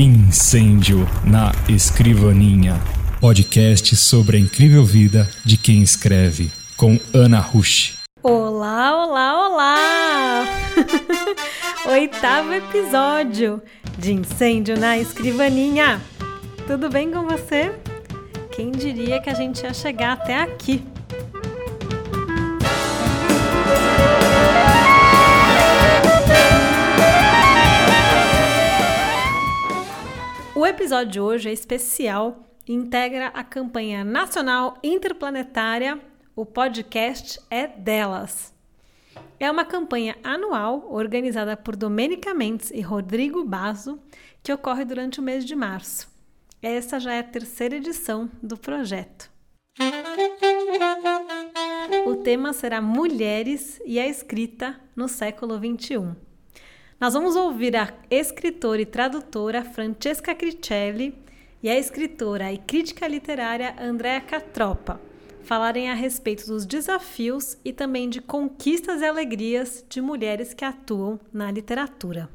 [0.00, 2.80] Incêndio na Escrivaninha.
[3.20, 7.98] Podcast sobre a incrível vida de quem escreve, com Ana Rush.
[8.22, 10.44] Olá, olá, olá!
[11.90, 13.60] Oitavo episódio
[13.98, 16.00] de Incêndio na Escrivaninha.
[16.64, 17.74] Tudo bem com você?
[18.52, 20.80] Quem diria que a gente ia chegar até aqui?
[30.58, 36.00] O episódio de hoje é especial e integra a campanha nacional interplanetária
[36.34, 38.52] O Podcast é Delas.
[39.38, 44.00] É uma campanha anual organizada por Domênica Mendes e Rodrigo Basso
[44.42, 46.10] que ocorre durante o mês de março.
[46.60, 49.30] Essa já é a terceira edição do projeto.
[52.04, 56.27] O tema será Mulheres e a Escrita no século XXI.
[57.00, 61.14] Nós vamos ouvir a escritora e tradutora Francesca Cricelli
[61.62, 65.00] e a escritora e crítica literária Andrea Catropa
[65.48, 71.18] falarem a respeito dos desafios e também de conquistas e alegrias de mulheres que atuam
[71.32, 72.28] na literatura.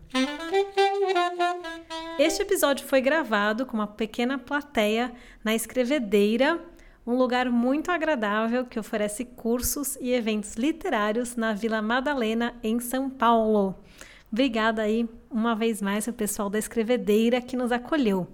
[2.17, 5.11] Este episódio foi gravado com uma pequena plateia
[5.43, 6.59] na Escrevedeira,
[7.05, 13.09] um lugar muito agradável que oferece cursos e eventos literários na Vila Madalena, em São
[13.09, 13.75] Paulo.
[14.33, 18.27] Obrigada aí uma vez mais ao pessoal da Escrevedeira que nos acolheu.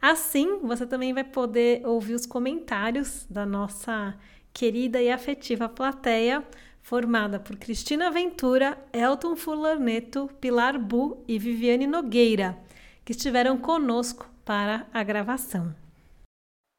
[0.00, 4.14] Assim, você também vai poder ouvir os comentários da nossa
[4.54, 6.44] querida e afetiva plateia,
[6.80, 12.56] formada por Cristina Ventura, Elton Fularneto, Pilar Bu e Viviane Nogueira,
[13.04, 15.74] que estiveram conosco para a gravação.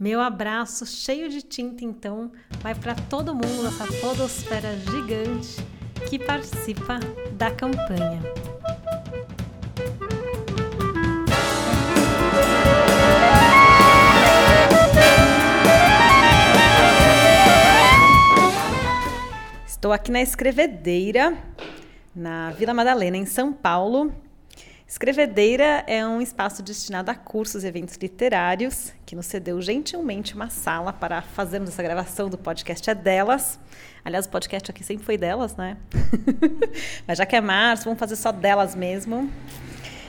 [0.00, 2.30] Meu abraço cheio de tinta, então,
[2.62, 5.56] vai para todo mundo nessa podosfera gigante
[6.08, 7.00] que participa
[7.32, 8.22] da campanha.
[19.66, 21.36] Estou aqui na Escrevedeira,
[22.14, 24.12] na Vila Madalena, em São Paulo,
[24.88, 30.48] Escrevedeira é um espaço destinado a cursos e eventos literários, que nos cedeu gentilmente uma
[30.48, 33.60] sala para fazermos essa gravação do podcast é delas.
[34.02, 35.76] Aliás, o podcast aqui sempre foi delas, né?
[37.06, 39.30] Mas já que é março, vamos fazer só delas mesmo.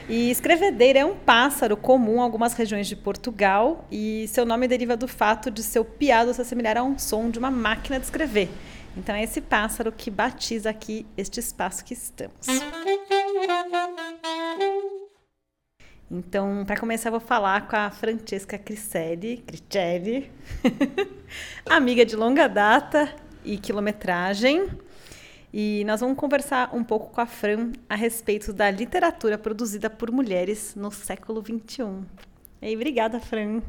[0.07, 4.95] E escrevedeira é um pássaro comum em algumas regiões de Portugal e seu nome deriva
[4.95, 8.49] do fato de seu piado se assemelhar a um som de uma máquina de escrever.
[8.95, 12.47] Então é esse pássaro que batiza aqui este espaço que estamos.
[16.11, 20.31] Então, para começar, eu vou falar com a Francesca Cricelli, Cricelli
[21.69, 23.13] amiga de longa data
[23.45, 24.67] e quilometragem.
[25.53, 30.11] E nós vamos conversar um pouco com a Fran a respeito da literatura produzida por
[30.11, 32.03] mulheres no século XXI.
[32.59, 33.61] E obrigada, Fran.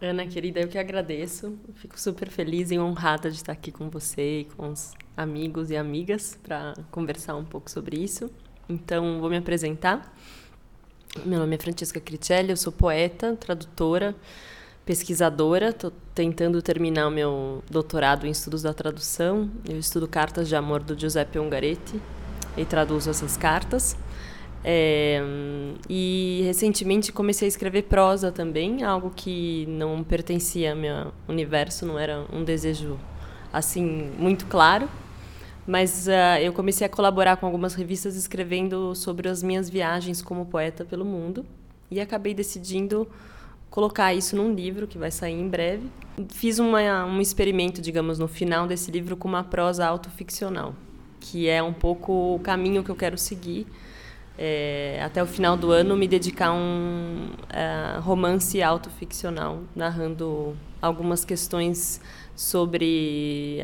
[0.00, 1.58] Ana, querida, eu que agradeço.
[1.74, 5.76] Fico super feliz e honrada de estar aqui com você e com os amigos e
[5.76, 8.30] amigas para conversar um pouco sobre isso.
[8.68, 10.12] Então, vou me apresentar.
[11.24, 14.14] Meu nome é Francesca Cricelli, eu sou poeta, tradutora,
[14.84, 15.70] pesquisadora.
[15.70, 19.50] Estou tentando terminar o meu doutorado em estudos da tradução.
[19.68, 22.00] Eu estudo cartas de amor do Giuseppe Ungaretti
[22.56, 23.96] e traduzo essas cartas.
[24.64, 25.22] É,
[25.88, 31.98] e recentemente comecei a escrever prosa também, algo que não pertencia ao meu universo, não
[31.98, 32.98] era um desejo
[33.52, 34.88] assim muito claro.
[35.66, 40.46] Mas uh, eu comecei a colaborar com algumas revistas escrevendo sobre as minhas viagens como
[40.46, 41.44] poeta pelo mundo
[41.90, 43.08] e acabei decidindo
[43.68, 45.88] colocar isso num livro que vai sair em breve.
[46.30, 50.74] Fiz uma, um experimento, digamos, no final desse livro com uma prosa autoficcional,
[51.20, 53.66] que é um pouco o caminho que eu quero seguir.
[54.38, 61.24] É, até o final do ano, me dedicar a um uh, romance autoficcional, narrando algumas
[61.24, 62.00] questões
[62.36, 63.58] sobre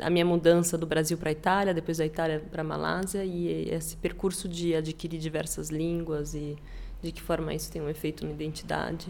[0.00, 3.22] a, a, minha mudança do Brasil para a Itália, depois da Itália para a Malásia
[3.24, 6.56] e esse percurso de adquirir diversas línguas e
[7.02, 9.08] de que forma isso tem um efeito na identidade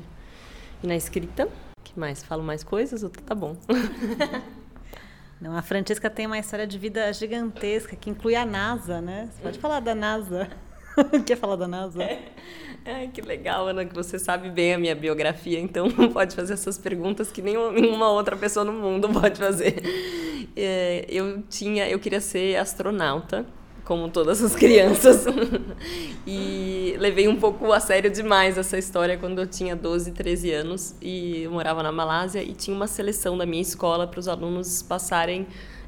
[0.82, 1.48] e na escrita.
[1.84, 2.22] que mais?
[2.24, 3.08] Falo mais coisas?
[3.24, 3.56] Tá bom.
[5.40, 9.28] Não, a Francesca tem uma história de vida gigantesca que inclui a NASA, né?
[9.30, 10.48] Você pode falar da NASA.
[11.26, 12.02] Quer falar da NASA?
[12.02, 12.32] É.
[12.88, 16.78] Ai, que legal, Ana, que você sabe bem a minha biografia, então pode fazer essas
[16.78, 19.82] perguntas que nenhuma outra pessoa no mundo pode fazer.
[20.54, 23.44] É, eu tinha, eu queria ser astronauta,
[23.84, 25.24] como todas as crianças,
[26.24, 30.94] e levei um pouco a sério demais essa história quando eu tinha 12, 13 anos
[31.02, 34.80] e eu morava na Malásia e tinha uma seleção da minha escola para os alunos
[34.80, 35.44] passarem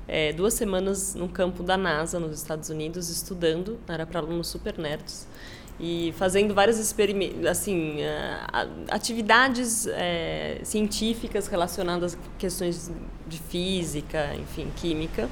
[0.09, 4.77] é, duas semanas no campo da NASA, nos Estados Unidos, estudando, era para alunos super
[4.77, 5.29] nerds
[5.81, 6.79] e fazendo várias
[7.49, 12.91] assim, uh, atividades uh, científicas relacionadas a questões
[13.27, 15.29] de física, enfim, química.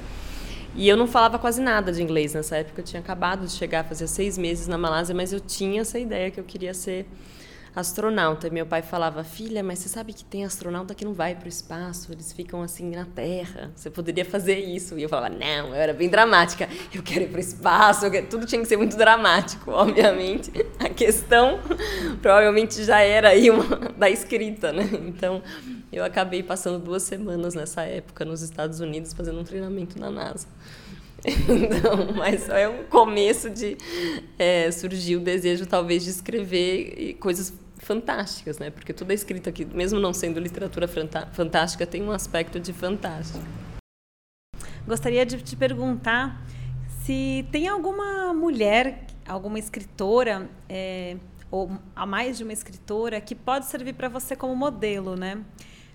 [0.75, 2.81] E eu não falava quase nada de inglês nessa época.
[2.81, 6.29] Eu tinha acabado de chegar, fazia seis meses na Malásia, mas eu tinha essa ideia
[6.29, 7.05] que eu queria ser
[7.79, 8.47] astronauta.
[8.47, 11.45] E meu pai falava, filha, mas você sabe que tem astronauta que não vai para
[11.45, 13.71] o espaço, eles ficam assim na Terra.
[13.75, 14.97] Você poderia fazer isso.
[14.97, 16.67] E eu falava, não, eu era bem dramática.
[16.93, 20.51] Eu quero ir para o espaço, tudo tinha que ser muito dramático, obviamente.
[20.79, 21.59] A questão
[22.21, 23.63] provavelmente já era aí uma
[23.95, 24.89] da escrita, né?
[25.07, 25.43] Então
[25.91, 30.47] eu acabei passando duas semanas nessa época nos Estados Unidos fazendo um treinamento na NASA.
[31.25, 33.77] Então, mas é um começo de
[34.37, 37.51] é, surgir o desejo talvez de escrever coisas
[37.87, 38.69] fantásticas, né?
[38.69, 43.43] Porque tudo é escrito aqui, mesmo não sendo literatura fantástica, tem um aspecto de fantástico.
[44.85, 46.45] Gostaria de te perguntar
[47.03, 51.15] se tem alguma mulher, alguma escritora, é,
[51.49, 55.43] ou a mais de uma escritora, que pode servir para você como modelo, né?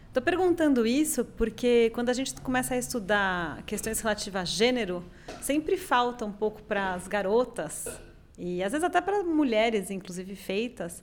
[0.09, 5.05] Estou perguntando isso porque quando a gente começa a estudar questões relativas a gênero,
[5.41, 7.87] sempre falta um pouco para as garotas
[8.39, 11.03] e às vezes até para mulheres, inclusive feitas,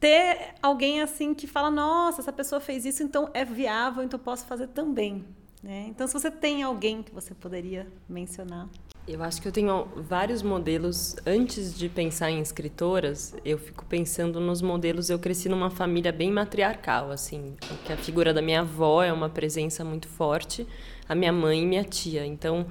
[0.00, 4.46] ter alguém assim que fala: nossa, essa pessoa fez isso, então é viável, então posso
[4.46, 5.24] fazer também.
[5.62, 5.86] Né?
[5.88, 8.66] Então, se você tem alguém que você poderia mencionar.
[9.06, 11.16] Eu acho que eu tenho vários modelos.
[11.26, 15.10] Antes de pensar em escritoras, eu fico pensando nos modelos.
[15.10, 19.28] Eu cresci numa família bem matriarcal, assim, que a figura da minha avó é uma
[19.28, 20.66] presença muito forte,
[21.08, 22.24] a minha mãe e minha tia.
[22.24, 22.66] Então,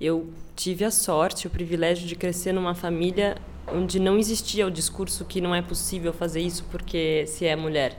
[0.00, 3.36] eu tive a sorte, o privilégio de crescer numa família
[3.72, 7.98] onde não existia o discurso que não é possível fazer isso porque se é mulher.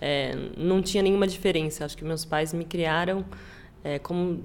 [0.00, 1.84] É, não tinha nenhuma diferença.
[1.84, 3.24] Acho que meus pais me criaram
[3.82, 4.42] é, como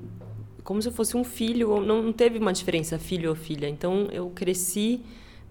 [0.64, 1.82] como se eu fosse um filho.
[1.82, 3.68] Não, não teve uma diferença filho ou filha.
[3.68, 5.02] Então eu cresci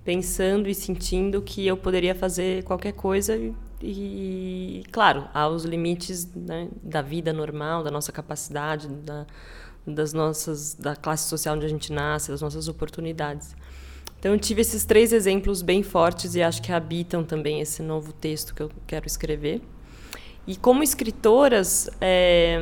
[0.05, 6.33] pensando e sentindo que eu poderia fazer qualquer coisa e, e claro, há os limites
[6.35, 9.27] né, da vida normal, da nossa capacidade, da,
[9.87, 13.55] das nossas da classe social onde a gente nasce, das nossas oportunidades.
[14.23, 18.13] Então, eu tive esses três exemplos bem fortes e acho que habitam também esse novo
[18.13, 19.61] texto que eu quero escrever.
[20.47, 22.57] E como escritoras, é,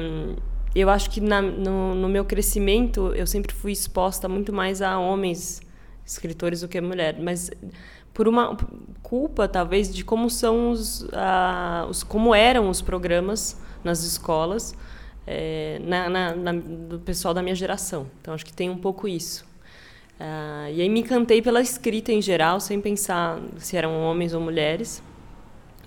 [0.75, 4.99] eu acho que na, no, no, meu crescimento eu sempre fui exposta muito mais a
[4.99, 5.61] homens
[6.03, 7.51] escritores do que a mulher, mas
[8.15, 8.57] por uma
[9.03, 11.07] culpa talvez de como são os,
[11.91, 14.75] os como eram os programas nas escolas
[15.27, 18.07] é, na, na, na, do pessoal da minha geração.
[18.19, 19.50] Então acho que tem um pouco isso.
[20.21, 24.41] Uh, e aí me encantei pela escrita em geral, sem pensar se eram homens ou
[24.41, 25.03] mulheres.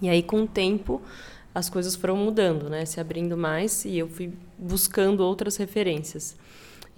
[0.01, 0.99] E aí, com o tempo,
[1.53, 2.83] as coisas foram mudando, né?
[2.83, 6.35] se abrindo mais, e eu fui buscando outras referências.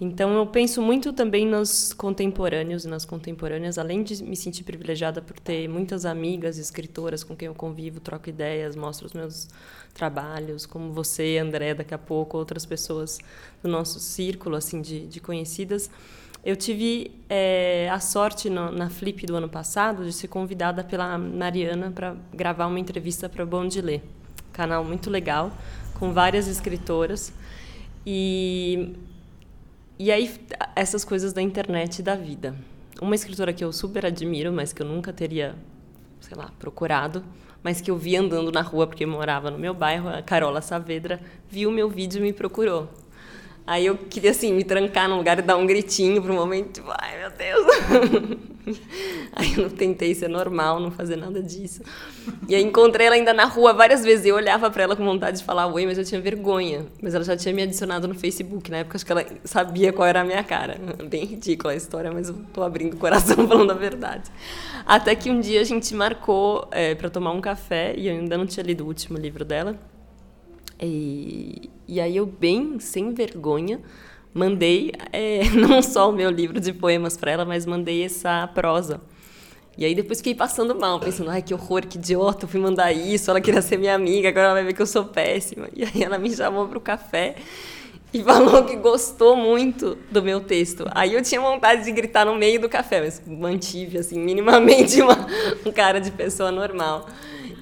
[0.00, 5.20] Então, eu penso muito também nos contemporâneos e nas contemporâneas, além de me sentir privilegiada
[5.20, 9.48] por ter muitas amigas escritoras com quem eu convivo, troco ideias, mostro os meus
[9.94, 13.18] trabalhos, como você, André, daqui a pouco, outras pessoas
[13.62, 15.90] do nosso círculo assim de, de conhecidas.
[16.46, 21.18] Eu tive é, a sorte no, na Flip do ano passado de ser convidada pela
[21.18, 24.00] Mariana para gravar uma entrevista para o Bom de Ler,
[24.52, 25.50] canal muito legal,
[25.94, 27.32] com várias escritoras.
[28.06, 28.94] E,
[29.98, 30.32] e aí,
[30.76, 32.54] essas coisas da internet e da vida.
[33.02, 35.56] Uma escritora que eu super admiro, mas que eu nunca teria,
[36.20, 37.24] sei lá, procurado,
[37.60, 41.20] mas que eu vi andando na rua porque morava no meu bairro, a Carola Saavedra,
[41.50, 42.88] viu meu vídeo e me procurou.
[43.66, 46.88] Aí eu queria, assim, me trancar num lugar e dar um gritinho um momento, tipo,
[46.96, 48.38] ai, meu Deus.
[49.34, 51.82] aí eu tentei ser normal, não fazer nada disso.
[52.48, 54.24] E aí encontrei ela ainda na rua várias vezes.
[54.24, 56.86] Eu olhava para ela com vontade de falar oi, mas eu tinha vergonha.
[57.02, 58.70] Mas ela já tinha me adicionado no Facebook.
[58.70, 60.78] Na época, acho que ela sabia qual era a minha cara.
[61.10, 64.30] Bem ridícula a história, mas eu tô abrindo o coração falando a verdade.
[64.86, 68.38] Até que um dia a gente marcou é, para tomar um café, e eu ainda
[68.38, 69.76] não tinha lido o último livro dela.
[70.80, 73.80] E, e aí eu, bem sem vergonha,
[74.32, 79.00] mandei é, não só o meu livro de poemas para ela, mas mandei essa prosa.
[79.78, 82.92] E aí depois fiquei passando mal, pensando, ai, que horror, que idiota, eu fui mandar
[82.92, 85.68] isso, ela queria ser minha amiga, agora ela vai ver que eu sou péssima.
[85.74, 87.36] E aí ela me chamou para o café
[88.12, 90.86] e falou que gostou muito do meu texto.
[90.92, 95.26] Aí eu tinha vontade de gritar no meio do café, mas mantive, assim, minimamente uma,
[95.66, 97.06] um cara de pessoa normal.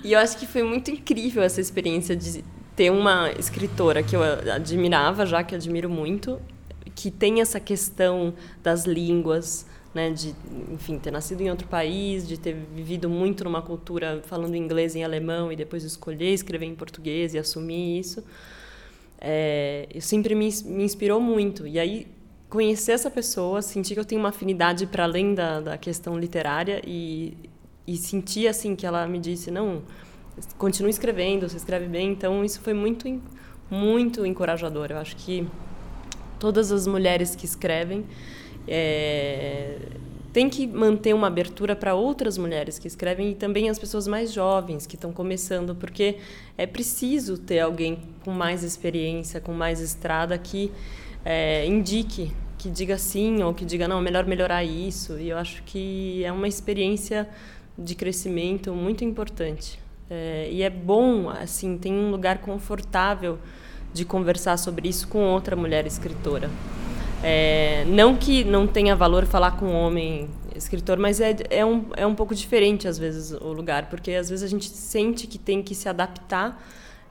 [0.05, 2.45] E eu acho que foi muito incrível essa experiência de
[2.77, 6.41] ter uma escritora que eu admirava, já que admiro muito,
[6.95, 10.35] que tem essa questão das línguas, né, de,
[10.73, 15.03] enfim, ter nascido em outro país, de ter vivido muito numa cultura falando inglês e
[15.03, 18.25] alemão e depois escolher escrever em português e assumir isso,
[19.21, 21.67] é, eu sempre me, me inspirou muito.
[21.67, 22.09] E aí
[22.51, 26.81] conhecer essa pessoa, sentir que eu tenho uma afinidade para além da, da questão literária
[26.87, 27.37] e,
[27.87, 29.83] e sentir assim que ela me disse não,
[30.59, 32.13] continue escrevendo, você escreve bem.
[32.13, 33.21] Então isso foi muito
[33.71, 34.89] muito encorajador.
[34.91, 35.47] Eu acho que
[36.39, 38.05] todas as mulheres que escrevem
[38.69, 39.79] é,
[40.33, 44.33] tem que manter uma abertura para outras mulheres que escrevem e também as pessoas mais
[44.33, 46.19] jovens que estão começando, porque
[46.59, 50.73] é preciso ter alguém com mais experiência, com mais estrada que
[51.25, 55.19] é, indique, que diga sim ou que diga não, melhor melhorar isso.
[55.19, 57.29] E eu acho que é uma experiência
[57.79, 59.84] de crescimento muito importante.
[60.15, 63.37] É, e é bom, assim, tem um lugar confortável
[63.93, 66.49] de conversar sobre isso com outra mulher escritora.
[67.21, 71.87] É, não que não tenha valor falar com um homem escritor, mas é, é, um,
[71.97, 75.39] é um pouco diferente, às vezes, o lugar, porque às vezes a gente sente que
[75.39, 76.63] tem que se adaptar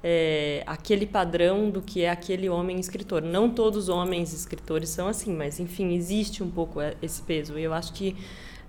[0.02, 3.22] é, aquele padrão do que é aquele homem escritor.
[3.22, 7.60] Não todos os homens escritores são assim, mas, enfim, existe um pouco esse peso.
[7.60, 8.16] E eu acho que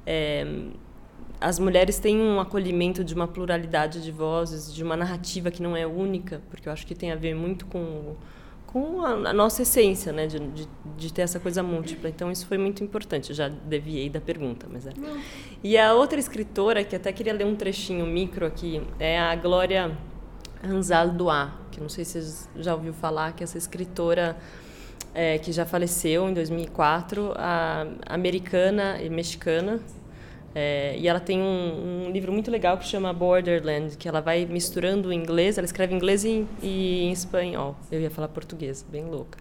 [0.04, 0.44] é,
[1.44, 5.76] as mulheres têm um acolhimento de uma pluralidade de vozes, de uma narrativa que não
[5.76, 8.14] é única, porque eu acho que tem a ver muito com
[8.66, 12.08] com a, a nossa essência, né, de, de, de, ter essa coisa múltipla.
[12.08, 13.30] Então isso foi muito importante.
[13.30, 14.90] Eu já deviei da pergunta, mas é.
[15.62, 19.96] E a outra escritora que até queria ler um trechinho micro aqui é a Glória
[20.60, 21.14] Ranzal
[21.70, 24.36] que não sei se você já ouviu falar, que é essa escritora
[25.14, 29.78] é, que já faleceu em 2004, a americana e mexicana,
[30.54, 34.44] é, e ela tem um, um, livro muito legal que chama Borderland, que ela vai
[34.44, 37.76] misturando o inglês, ela escreve inglês e, e em espanhol.
[37.90, 39.38] Eu ia falar português, bem louca.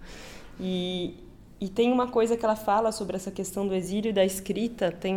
[0.59, 1.15] E,
[1.61, 4.91] e tem uma coisa que ela fala sobre essa questão do exílio e da escrita.
[4.91, 5.15] Tem,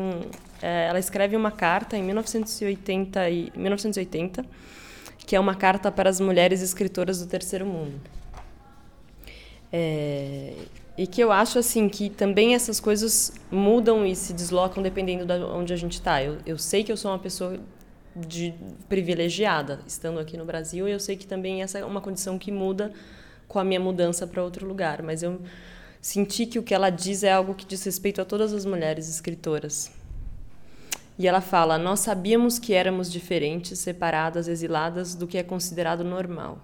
[0.61, 4.45] é, ela escreve uma carta em 1980, e, 1980,
[5.27, 7.99] que é uma carta para as mulheres escritoras do terceiro mundo.
[9.73, 10.53] É,
[10.97, 15.33] e que eu acho assim que também essas coisas mudam e se deslocam dependendo de
[15.45, 16.23] onde a gente está.
[16.23, 17.61] Eu, eu sei que eu sou uma pessoa
[18.15, 18.55] de
[18.89, 22.51] privilegiada estando aqui no Brasil e eu sei que também essa é uma condição que
[22.51, 22.93] muda
[23.47, 25.03] com a minha mudança para outro lugar.
[25.03, 25.39] Mas eu
[26.01, 29.09] senti que o que ela diz é algo que diz respeito a todas as mulheres
[29.09, 29.93] escritoras.
[31.19, 36.59] E ela fala: Nós sabíamos que éramos diferentes, separadas, exiladas do que é considerado normal,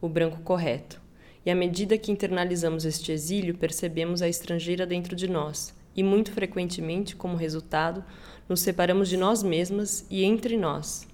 [0.00, 1.03] o branco correto.
[1.44, 6.32] E à medida que internalizamos este exílio, percebemos a estrangeira dentro de nós, e muito
[6.32, 8.04] frequentemente, como resultado,
[8.48, 11.06] nos separamos de nós mesmas e entre nós.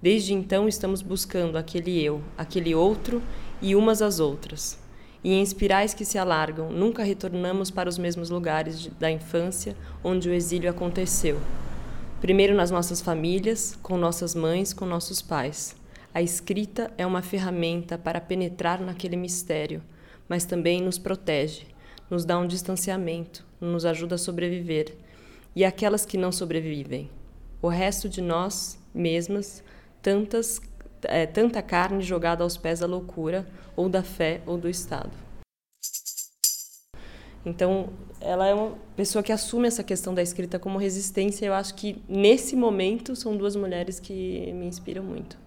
[0.00, 3.22] Desde então, estamos buscando aquele eu, aquele outro
[3.60, 4.78] e umas às outras.
[5.24, 10.28] E em espirais que se alargam, nunca retornamos para os mesmos lugares da infância onde
[10.28, 11.40] o exílio aconteceu.
[12.20, 15.76] Primeiro nas nossas famílias, com nossas mães, com nossos pais.
[16.14, 19.82] A escrita é uma ferramenta para penetrar naquele mistério,
[20.28, 21.66] mas também nos protege,
[22.10, 24.94] nos dá um distanciamento, nos ajuda a sobreviver.
[25.56, 27.08] E aquelas que não sobrevivem,
[27.62, 29.64] o resto de nós mesmas,
[30.02, 30.60] tantas,
[31.04, 35.12] é, tanta carne jogada aos pés da loucura, ou da fé, ou do Estado.
[37.44, 37.88] Então,
[38.20, 41.46] ela é uma pessoa que assume essa questão da escrita como resistência.
[41.46, 45.41] Eu acho que, nesse momento, são duas mulheres que me inspiram muito.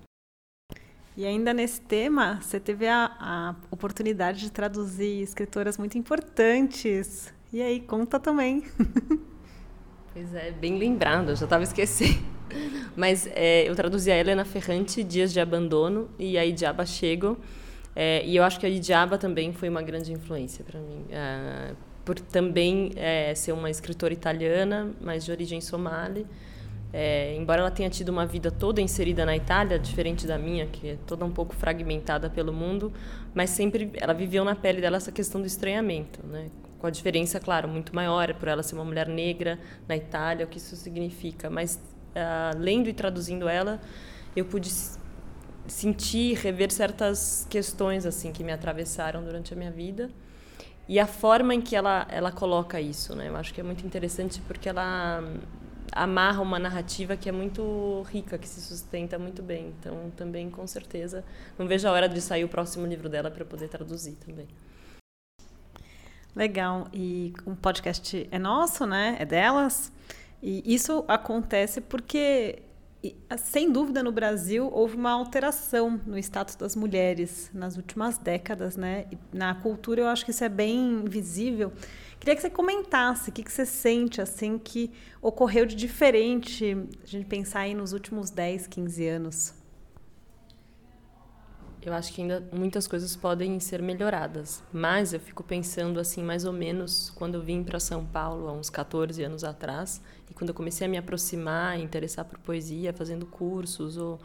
[1.17, 7.33] E ainda nesse tema, você teve a, a oportunidade de traduzir escritoras muito importantes.
[7.53, 8.63] E aí, conta também.
[10.15, 12.23] Pois é, bem lembrado, eu já estava esquecendo.
[12.95, 17.37] Mas é, eu traduzi a Helena Ferrante, Dias de Abandono, e a Idiaba Chego.
[17.93, 21.03] É, e eu acho que a Idiaba também foi uma grande influência para mim.
[21.09, 21.73] É,
[22.05, 26.25] por também é, ser uma escritora italiana, mas de origem somali.
[26.93, 30.89] É, embora ela tenha tido uma vida toda inserida na Itália, diferente da minha, que
[30.89, 32.93] é toda um pouco fragmentada pelo mundo,
[33.33, 36.49] mas sempre ela viveu na pele dela essa questão do estranhamento, né?
[36.79, 40.49] Com a diferença, claro, muito maior por ela ser uma mulher negra na Itália, o
[40.49, 41.49] que isso significa.
[41.49, 41.75] Mas
[42.15, 43.81] uh, lendo e traduzindo ela,
[44.35, 44.69] eu pude
[45.67, 50.09] sentir, rever certas questões assim que me atravessaram durante a minha vida
[50.87, 53.29] e a forma em que ela ela coloca isso, né?
[53.29, 55.23] Eu acho que é muito interessante porque ela
[55.91, 59.73] amarra uma narrativa que é muito rica, que se sustenta muito bem.
[59.79, 61.23] Então, também, com certeza,
[61.57, 64.47] não vejo a hora de sair o próximo livro dela para poder traduzir também.
[66.35, 66.87] Legal.
[66.93, 69.15] E o podcast é nosso, né?
[69.19, 69.91] É delas.
[70.43, 72.61] E isso acontece porque,
[73.37, 79.05] sem dúvida, no Brasil houve uma alteração no status das mulheres nas últimas décadas, né?
[79.11, 81.71] E na cultura eu acho que isso é bem visível.
[82.19, 84.91] Queria que você comentasse o que, que você sente assim que
[85.21, 89.53] ocorreu de diferente, a gente pensar aí nos últimos 10, 15 anos.
[91.85, 96.43] Eu acho que ainda muitas coisas podem ser melhoradas, mas eu fico pensando assim, mais
[96.43, 100.49] ou menos, quando eu vim para São Paulo há uns 14 anos atrás, e quando
[100.49, 104.19] eu comecei a me aproximar, interessar por poesia, fazendo cursos, ou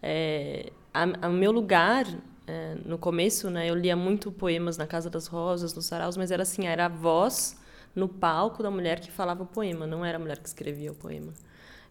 [0.00, 2.06] é, a, a meu lugar
[2.46, 6.30] é, no começo, né, eu lia muito poemas na Casa das Rosas, nos saraus, mas
[6.30, 7.56] era assim, era a voz
[7.94, 10.94] no palco da mulher que falava o poema, não era a mulher que escrevia o
[10.94, 11.32] poema.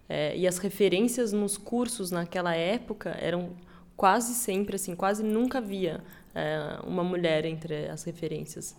[0.09, 3.51] É, e as referências nos cursos naquela época eram
[3.95, 6.03] quase sempre assim, quase nunca havia
[6.35, 8.75] é, uma mulher entre as referências.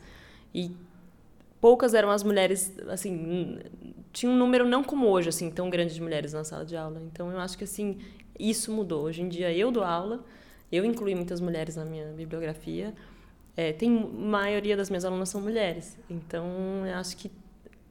[0.55, 0.77] E
[1.61, 3.61] poucas eram as mulheres, assim,
[4.13, 7.01] tinha um número não como hoje, assim, tão grande de mulheres na sala de aula.
[7.11, 7.99] Então eu acho que assim,
[8.39, 9.05] isso mudou.
[9.05, 10.25] Hoje em dia eu dou aula,
[10.73, 12.93] eu incluí muitas mulheres na minha bibliografia.
[13.57, 15.99] É, tem maioria das minhas alunas são mulheres.
[16.09, 17.31] Então eu acho que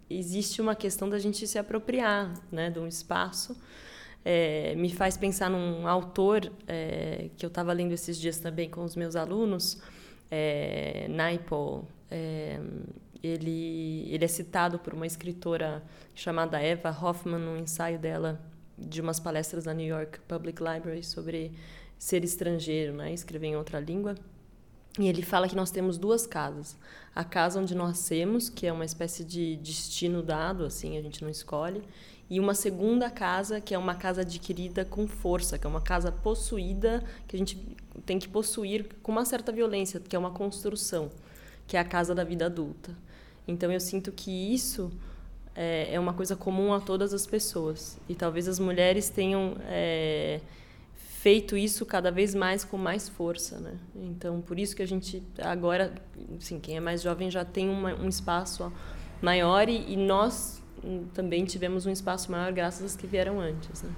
[0.09, 3.55] existe uma questão da gente se apropriar, né, de um espaço
[4.23, 8.83] é, me faz pensar num autor é, que eu estava lendo esses dias também com
[8.83, 9.81] os meus alunos,
[10.29, 11.87] é, Naipaul.
[12.09, 12.59] É,
[13.23, 15.83] ele, ele é citado por uma escritora
[16.15, 18.39] chamada Eva Hoffman, num ensaio dela
[18.77, 21.51] de umas palestras na New York Public Library sobre
[22.01, 24.15] ser estrangeiro, né, escrever em outra língua.
[24.97, 26.75] E ele fala que nós temos duas casas.
[27.13, 31.29] A casa onde nascemos, que é uma espécie de destino dado, assim, a gente não
[31.29, 31.83] escolhe,
[32.27, 36.11] e uma segunda casa, que é uma casa adquirida com força, que é uma casa
[36.11, 37.55] possuída, que a gente
[38.03, 41.11] tem que possuir com uma certa violência, que é uma construção,
[41.67, 42.97] que é a casa da vida adulta.
[43.47, 44.91] Então eu sinto que isso
[45.53, 47.99] é, é uma coisa comum a todas as pessoas.
[48.09, 50.41] E talvez as mulheres tenham é,
[51.21, 53.77] feito isso cada vez mais com mais força, né?
[53.95, 55.93] Então por isso que a gente agora,
[56.35, 58.73] assim, quem é mais jovem já tem uma, um espaço
[59.21, 60.63] maior e, e nós
[61.13, 63.83] também tivemos um espaço maior graças às que vieram antes.
[63.83, 63.93] Né?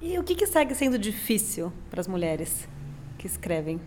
[0.00, 2.68] E o que, que segue sendo difícil para as mulheres
[3.18, 3.80] que escrevem?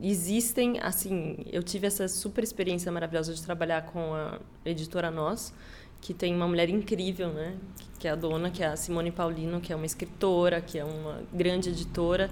[0.00, 5.52] Existem, assim, eu tive essa super experiência maravilhosa de trabalhar com a editora Nós,
[6.00, 7.58] que tem uma mulher incrível, né?
[8.00, 10.84] Que é a dona, que é a Simone Paulino, que é uma escritora, que é
[10.84, 12.28] uma grande editora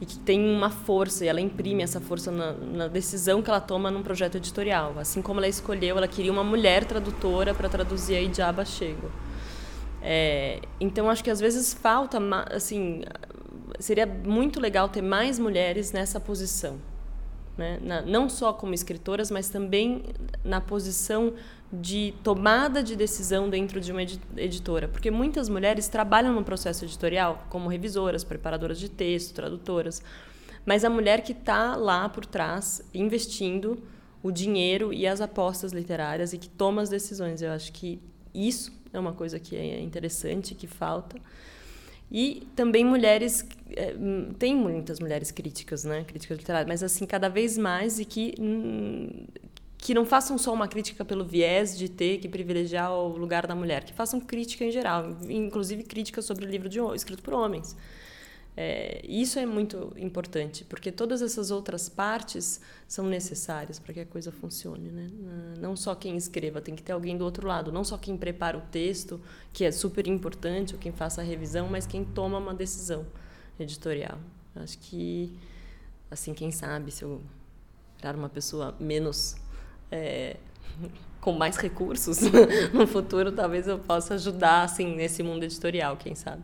[0.00, 3.60] e que tem uma força, e ela imprime essa força na, na, decisão que ela
[3.60, 4.94] toma num projeto editorial.
[4.98, 9.10] Assim como ela escolheu, ela queria uma mulher tradutora para traduzir a Idiaba Chego.
[10.00, 12.18] É, então, acho que às vezes falta,
[12.50, 13.02] assim,
[13.78, 16.78] seria muito legal ter mais mulheres nessa posição.
[17.58, 17.78] Né?
[17.82, 20.04] Na, não só como escritoras, mas também
[20.42, 21.34] na posição
[21.72, 27.46] de tomada de decisão dentro de uma editora, porque muitas mulheres trabalham no processo editorial
[27.48, 30.02] como revisoras, preparadoras de texto, tradutoras,
[30.66, 33.82] mas a mulher que está lá por trás investindo
[34.22, 38.00] o dinheiro e as apostas literárias e que toma as decisões, eu acho que
[38.34, 41.16] isso é uma coisa que é interessante, que falta.
[42.10, 43.94] E também mulheres, é,
[44.36, 49.26] tem muitas mulheres críticas, né, críticas literárias, mas assim cada vez mais e que hum,
[49.80, 53.54] que não façam só uma crítica pelo viés de ter que privilegiar o lugar da
[53.54, 57.74] mulher, que façam crítica em geral, inclusive crítica sobre o livro de, escrito por homens.
[58.56, 64.04] É, isso é muito importante, porque todas essas outras partes são necessárias para que a
[64.04, 64.90] coisa funcione.
[64.90, 65.10] Né?
[65.58, 68.58] Não só quem escreva, tem que ter alguém do outro lado, não só quem prepara
[68.58, 69.18] o texto,
[69.50, 73.06] que é super importante, ou quem faça a revisão, mas quem toma uma decisão
[73.58, 74.18] editorial.
[74.54, 75.32] Acho que,
[76.10, 77.22] assim, quem sabe se eu
[77.96, 79.36] virar uma pessoa menos
[79.90, 80.36] é,
[81.20, 82.20] com mais recursos
[82.72, 86.42] no futuro, talvez eu possa ajudar assim nesse mundo editorial, quem sabe.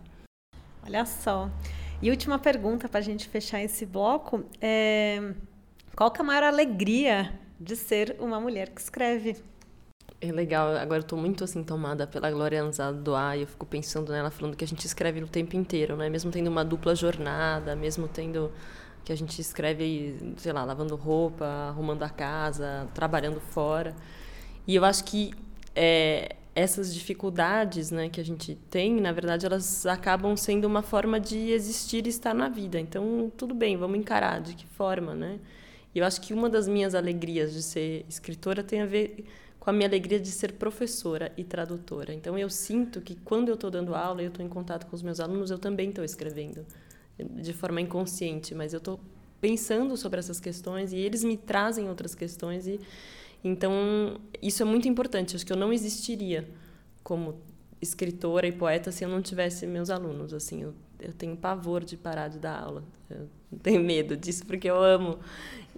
[0.84, 1.50] Olha só.
[2.00, 5.32] E última pergunta para a gente fechar esse bloco é
[5.96, 9.34] qual que é a maior alegria de ser uma mulher que escreve?
[10.20, 13.46] É legal, agora eu estou muito assim tomada pela Glória Anzado do Ar e eu
[13.46, 16.10] fico pensando nela falando que a gente escreve o tempo inteiro, né?
[16.10, 18.52] Mesmo tendo uma dupla jornada, mesmo tendo
[19.06, 23.94] que a gente escreve, sei lá, lavando roupa, arrumando a casa, trabalhando fora.
[24.66, 25.32] E eu acho que
[25.76, 31.20] é, essas dificuldades né, que a gente tem, na verdade, elas acabam sendo uma forma
[31.20, 32.80] de existir e estar na vida.
[32.80, 35.38] Então, tudo bem, vamos encarar de que forma, né?
[35.94, 39.24] E eu acho que uma das minhas alegrias de ser escritora tem a ver
[39.60, 42.12] com a minha alegria de ser professora e tradutora.
[42.12, 45.02] Então, eu sinto que quando eu estou dando aula eu estou em contato com os
[45.02, 46.66] meus alunos, eu também estou escrevendo
[47.18, 49.00] de forma inconsciente, mas eu estou
[49.40, 52.80] pensando sobre essas questões e eles me trazem outras questões e
[53.44, 55.36] então isso é muito importante.
[55.36, 56.48] Acho que eu não existiria
[57.02, 57.40] como
[57.80, 60.34] escritora e poeta se eu não tivesse meus alunos.
[60.34, 62.84] Assim, eu, eu tenho pavor de parar de dar aula.
[63.10, 63.28] Eu
[63.62, 65.18] tenho medo disso porque eu amo.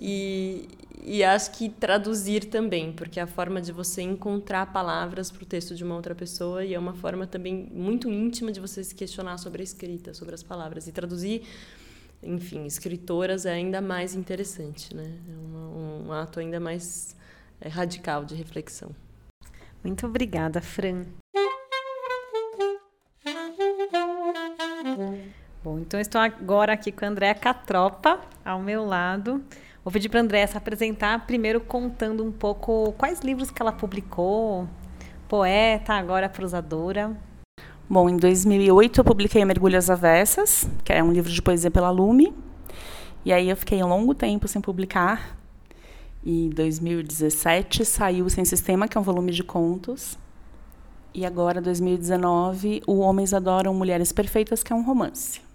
[0.01, 0.69] E,
[1.03, 5.47] e acho que traduzir também, porque é a forma de você encontrar palavras para o
[5.47, 8.95] texto de uma outra pessoa e é uma forma também muito íntima de você se
[8.95, 10.87] questionar sobre a escrita, sobre as palavras.
[10.87, 11.43] E traduzir,
[12.23, 15.19] enfim, escritoras é ainda mais interessante, né?
[15.29, 15.69] É uma,
[16.07, 17.17] um ato ainda mais
[17.61, 18.95] é, radical de reflexão.
[19.83, 21.05] Muito obrigada, Fran.
[25.89, 29.43] Então estou agora aqui com a Andréa Catropa, ao meu lado.
[29.83, 33.73] Vou pedir para a Andréa se apresentar, primeiro contando um pouco quais livros que ela
[33.73, 34.69] publicou,
[35.27, 37.17] poeta, agora prosadora.
[37.89, 42.35] Bom, em 2008 eu publiquei Mergulhas Avessas, que é um livro de poesia pela Lume.
[43.25, 45.39] E aí eu fiquei um longo tempo sem publicar.
[46.23, 50.19] E em 2017 saiu Sem Sistema, que é um volume de contos.
[51.15, 55.48] E agora, 2019, O Homens Adoram Mulheres Perfeitas, que é um romance.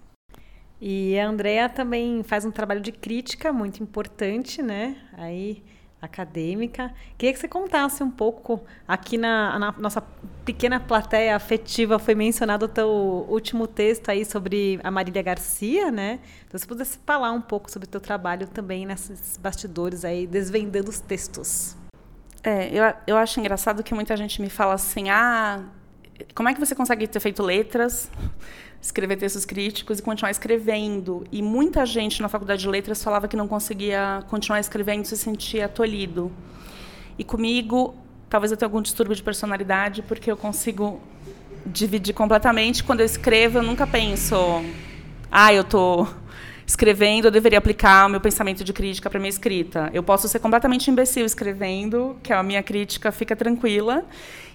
[0.80, 4.96] E a Andrea também faz um trabalho de crítica muito importante, né?
[5.14, 5.62] Aí
[6.04, 6.92] acadêmica.
[7.16, 10.02] Queria que você contasse um pouco aqui na, na, nossa
[10.44, 12.88] pequena plateia afetiva foi mencionado o teu
[13.28, 16.20] último texto aí sobre a Marília Garcia, né?
[16.46, 20.90] Então se pudesse falar um pouco sobre o teu trabalho também nesses bastidores aí desvendando
[20.90, 21.76] os textos.
[22.42, 25.64] É, eu, eu acho engraçado que muita gente me fala assim, ah,
[26.34, 28.10] como é que você consegue ter feito letras?
[28.84, 31.24] Escrever textos críticos e continuar escrevendo.
[31.32, 35.66] E muita gente na faculdade de letras falava que não conseguia continuar escrevendo, se sentia
[35.68, 36.30] tolhido.
[37.18, 37.94] E comigo,
[38.28, 41.00] talvez eu tenha algum distúrbio de personalidade, porque eu consigo
[41.64, 42.84] dividir completamente.
[42.84, 44.36] Quando eu escrevo, eu nunca penso,
[45.32, 46.06] ah, eu estou
[46.66, 49.90] escrevendo, eu deveria aplicar o meu pensamento de crítica para minha escrita.
[49.92, 54.04] Eu posso ser completamente imbecil escrevendo, que a minha crítica fica tranquila.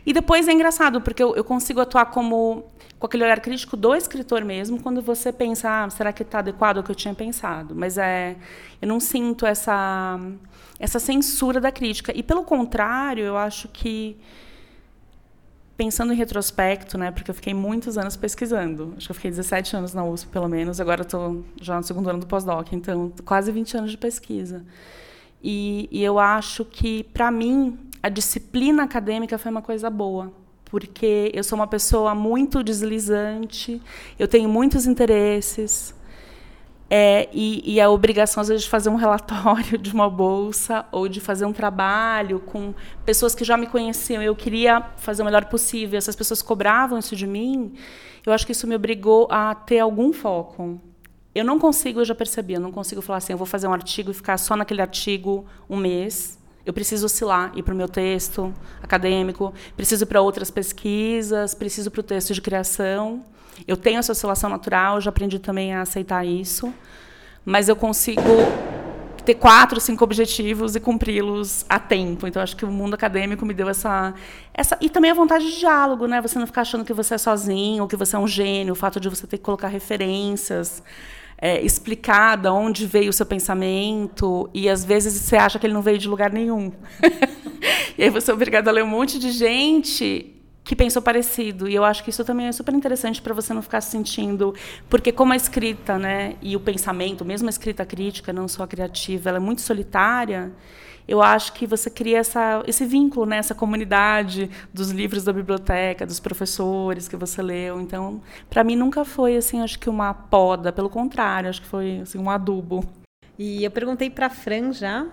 [0.05, 2.65] E depois é engraçado, porque eu, eu consigo atuar como
[2.97, 6.77] com aquele olhar crítico do escritor mesmo, quando você pensa, ah, será que está adequado
[6.77, 7.73] ao que eu tinha pensado?
[7.73, 8.35] Mas é,
[8.81, 10.19] eu não sinto essa
[10.79, 12.13] essa censura da crítica.
[12.15, 14.17] E pelo contrário, eu acho que
[15.79, 18.93] pensando em retrospecto, né, porque eu fiquei muitos anos pesquisando.
[18.97, 20.81] Acho que eu fiquei 17 anos na USP, pelo menos.
[20.81, 24.65] Agora estou já no segundo ano do pós-doc, então quase 20 anos de pesquisa.
[25.41, 30.33] E, e eu acho que, para mim, a disciplina acadêmica foi uma coisa boa
[30.65, 33.81] porque eu sou uma pessoa muito deslizante,
[34.19, 35.95] eu tenho muitos interesses,
[36.89, 41.07] é, e, e, a obrigação, às vezes, de fazer um relatório de uma bolsa ou
[41.07, 42.73] de fazer um trabalho com
[43.05, 44.23] pessoas que já me conheciam.
[44.23, 45.97] Eu queria fazer o melhor possível.
[45.97, 47.73] Essas pessoas cobravam isso de mim.
[48.25, 50.81] Eu acho que isso me obrigou a ter algum foco.
[51.33, 53.73] Eu não consigo, eu já percebi, eu não consigo falar assim, eu vou fazer um
[53.73, 57.87] artigo e ficar só naquele artigo um mês eu preciso oscilar, ir para o meu
[57.87, 63.23] texto acadêmico, preciso para outras pesquisas, preciso para o texto de criação.
[63.67, 66.73] Eu tenho essa oscilação natural, já aprendi também a aceitar isso,
[67.45, 68.21] mas eu consigo
[69.25, 72.25] ter quatro, cinco objetivos e cumpri-los a tempo.
[72.27, 74.13] Então acho que o mundo acadêmico me deu essa,
[74.53, 76.21] essa e também a vontade de diálogo, né?
[76.21, 78.75] Você não ficar achando que você é sozinho, ou que você é um gênio, o
[78.75, 80.81] fato de você ter que colocar referências
[81.41, 85.73] é, explicar de onde veio o seu pensamento, e às vezes você acha que ele
[85.73, 86.71] não veio de lugar nenhum.
[87.97, 90.35] e aí você é obrigado a ler um monte de gente
[90.69, 91.67] que pensou parecido.
[91.67, 94.53] E eu acho que isso também é super interessante para você não ficar se sentindo.
[94.87, 98.67] Porque, como a escrita né, e o pensamento, mesmo a escrita crítica, não só a
[98.67, 100.51] criativa, ela é muito solitária
[101.07, 106.05] eu acho que você cria essa, esse vínculo, né, essa comunidade dos livros da biblioteca,
[106.05, 107.81] dos professores que você leu.
[107.81, 112.01] Então, para mim nunca foi assim, acho que uma poda, pelo contrário, acho que foi
[112.01, 112.87] assim um adubo.
[113.39, 115.07] E eu perguntei para Fran já,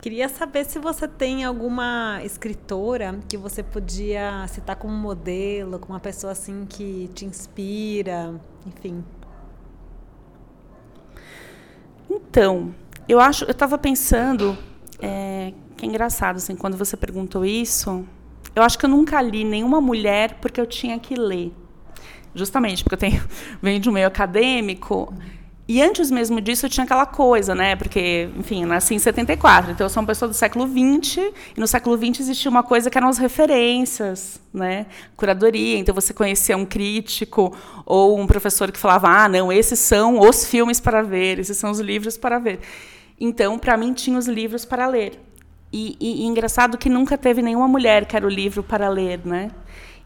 [0.00, 6.00] queria saber se você tem alguma escritora que você podia citar como modelo, como uma
[6.00, 9.04] pessoa assim que te inspira, enfim.
[12.10, 12.74] Então,
[13.08, 14.56] eu acho, eu estava pensando
[15.00, 18.04] é, que é engraçado, assim, quando você perguntou isso,
[18.54, 21.52] eu acho que eu nunca li nenhuma mulher porque eu tinha que ler.
[22.34, 23.22] Justamente porque eu tenho,
[23.60, 25.12] venho de um meio acadêmico.
[25.70, 27.76] E antes mesmo disso, eu tinha aquela coisa, né?
[27.76, 31.18] Porque, enfim, eu nasci em 74, então eu sou uma pessoa do século XX,
[31.56, 34.86] e no século XX existia uma coisa que eram as referências, né?
[35.16, 37.56] Curadoria, então você conhecia um crítico
[37.86, 41.70] ou um professor que falava: ah, não, esses são os filmes para ver, esses são
[41.70, 42.58] os livros para ver.
[43.20, 45.20] Então, para mim, tinha os livros para ler.
[45.72, 49.20] E, e, e, engraçado que nunca teve nenhuma mulher que era o livro para ler,
[49.24, 49.52] né?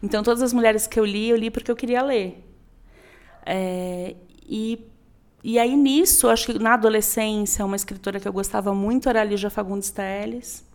[0.03, 2.45] Então, todas as mulheres que eu li, eu li porque eu queria ler.
[3.43, 4.13] É,
[4.47, 4.93] e,
[5.47, 9.23] e aí nisso, acho que na adolescência, uma escritora que eu gostava muito era a
[9.23, 10.65] Lígia Fagundes Telles.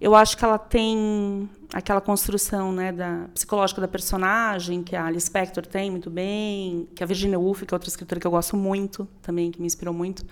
[0.00, 5.28] Eu acho que ela tem aquela construção né, da, psicológica da personagem, que a Alice
[5.28, 8.56] Spector tem muito bem, que a Virginia Woolf, que é outra escritora que eu gosto
[8.56, 10.26] muito, também, que me inspirou muito.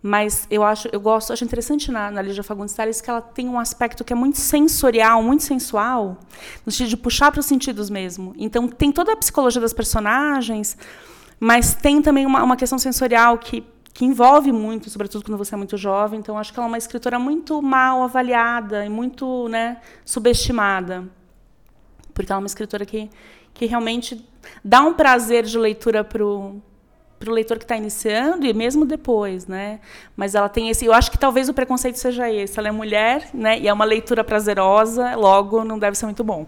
[0.00, 3.48] Mas eu acho, eu gosto, acho interessante na, na Lígia Fagundes Telles que ela tem
[3.48, 6.18] um aspecto que é muito sensorial, muito sensual,
[6.64, 8.32] no sentido de puxar para os sentidos mesmo.
[8.38, 10.76] Então tem toda a psicologia das personagens,
[11.40, 13.64] mas tem também uma, uma questão sensorial que
[13.98, 16.20] que envolve muito, sobretudo quando você é muito jovem.
[16.20, 21.04] Então, acho que ela é uma escritora muito mal avaliada e muito né, subestimada.
[22.14, 23.10] Porque ela é uma escritora que,
[23.52, 24.24] que realmente
[24.64, 26.62] dá um prazer de leitura para o
[27.18, 29.80] para o leitor que está iniciando e mesmo depois, né?
[30.16, 32.58] Mas ela tem esse, eu acho que talvez o preconceito seja esse.
[32.58, 33.58] Ela é mulher, né?
[33.58, 36.46] E é uma leitura prazerosa, logo não deve ser muito bom.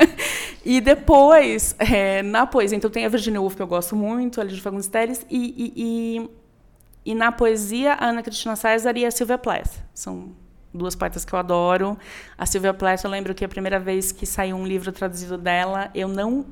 [0.64, 4.44] e depois, é, na poesia, então tem a Virginia Woolf que eu gosto muito, a
[4.44, 6.30] Lídia Fagundes Teres, e, e,
[7.10, 9.82] e na poesia, a Ana Cristina César e a Silvia Plath.
[9.94, 10.32] São
[10.72, 11.98] duas poetas que eu adoro.
[12.36, 15.90] A Silvia Plath, eu lembro que a primeira vez que saiu um livro traduzido dela,
[15.94, 16.44] eu não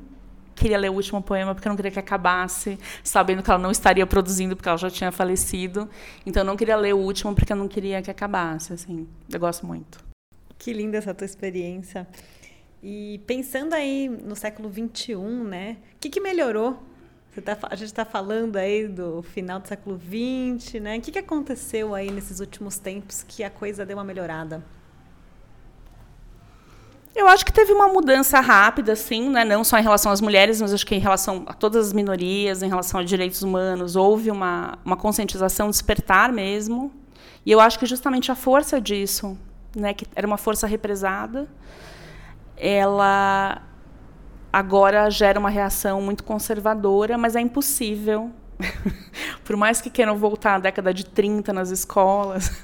[0.57, 3.71] queria ler o último poema porque eu não queria que acabasse, sabendo que ela não
[3.71, 5.89] estaria produzindo porque ela já tinha falecido.
[6.25, 9.07] Então eu não queria ler o último porque eu não queria que acabasse, assim.
[9.31, 10.03] Eu gosto muito.
[10.57, 12.07] Que linda essa tua experiência.
[12.81, 15.77] E pensando aí no século XXI, né?
[15.95, 16.77] O que, que melhorou
[17.41, 20.97] Tá, a gente está falando aí do final do século XX, né?
[20.97, 24.63] O que, que aconteceu aí nesses últimos tempos que a coisa deu uma melhorada?
[27.17, 29.43] Eu acho que teve uma mudança rápida, sim, né?
[29.43, 32.61] não só em relação às mulheres, mas acho que em relação a todas as minorias,
[32.61, 36.93] em relação a direitos humanos, houve uma, uma conscientização, despertar mesmo.
[37.43, 39.35] E eu acho que justamente a força disso,
[39.75, 41.47] né, que era uma força represada,
[42.55, 43.63] ela
[44.53, 48.29] agora gera uma reação muito conservadora, mas é impossível.
[49.43, 52.51] Por mais que queiram voltar à década de 30 nas escolas,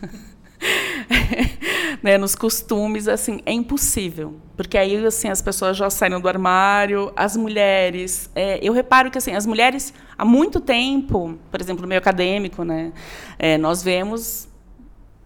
[2.03, 4.35] né, nos costumes, assim, é impossível.
[4.57, 8.29] Porque aí assim, as pessoas já saíram do armário, as mulheres.
[8.35, 12.65] É, eu reparo que assim, as mulheres, há muito tempo, por exemplo, no meio acadêmico,
[12.65, 12.91] né,
[13.39, 14.49] é, nós vemos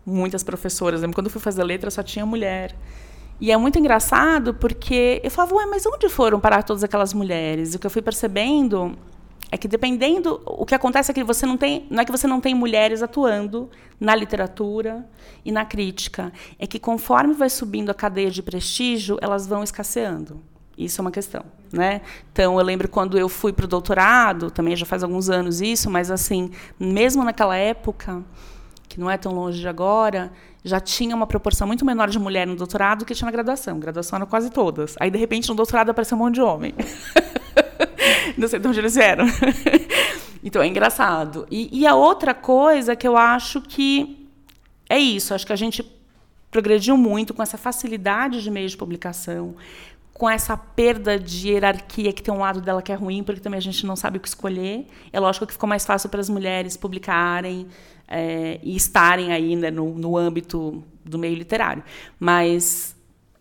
[0.06, 1.02] muitas professoras.
[1.13, 2.76] Quando eu fui fazer letra, só tinha mulher.
[3.42, 7.74] E é muito engraçado porque eu falava, ué, mas onde foram parar todas aquelas mulheres?
[7.74, 8.98] E o que eu fui percebendo
[9.51, 12.27] é que dependendo o que acontece é que você não tem não é que você
[12.27, 15.07] não tem mulheres atuando na literatura
[15.45, 20.41] e na crítica é que conforme vai subindo a cadeia de prestígio elas vão escasseando
[20.77, 24.75] isso é uma questão né então eu lembro quando eu fui para o doutorado também
[24.75, 28.23] já faz alguns anos isso mas assim mesmo naquela época
[28.89, 30.31] que não é tão longe de agora
[30.63, 33.79] já tinha uma proporção muito menor de mulher no doutorado do que tinha na graduação.
[33.79, 34.95] Graduação eram quase todas.
[34.99, 36.73] Aí, de repente, no doutorado apareceu um monte de homem.
[38.38, 39.26] Não sei de onde eles vieram.
[40.43, 41.47] então, é engraçado.
[41.50, 44.28] E, e a outra coisa que eu acho que
[44.89, 45.34] é isso.
[45.34, 45.84] Acho que a gente
[46.52, 49.56] progrediu muito com essa facilidade de meio de publicação,
[50.13, 53.58] com essa perda de hierarquia que tem um lado dela que é ruim, porque também
[53.58, 54.88] a gente não sabe o que escolher.
[55.12, 57.67] É lógico que ficou mais fácil para as mulheres publicarem,
[58.08, 61.84] é, e estarem ainda no, no âmbito do meio literário.
[62.19, 62.95] Mas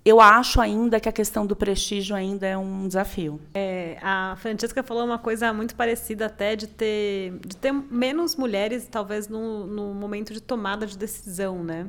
[0.06, 3.40] eu acho ainda que a questão do prestígio ainda é um desafio.
[3.52, 8.86] É, a Francesca falou uma coisa muito parecida até de ter, de ter menos mulheres,
[8.88, 11.88] talvez, no, no momento de tomada de decisão, né?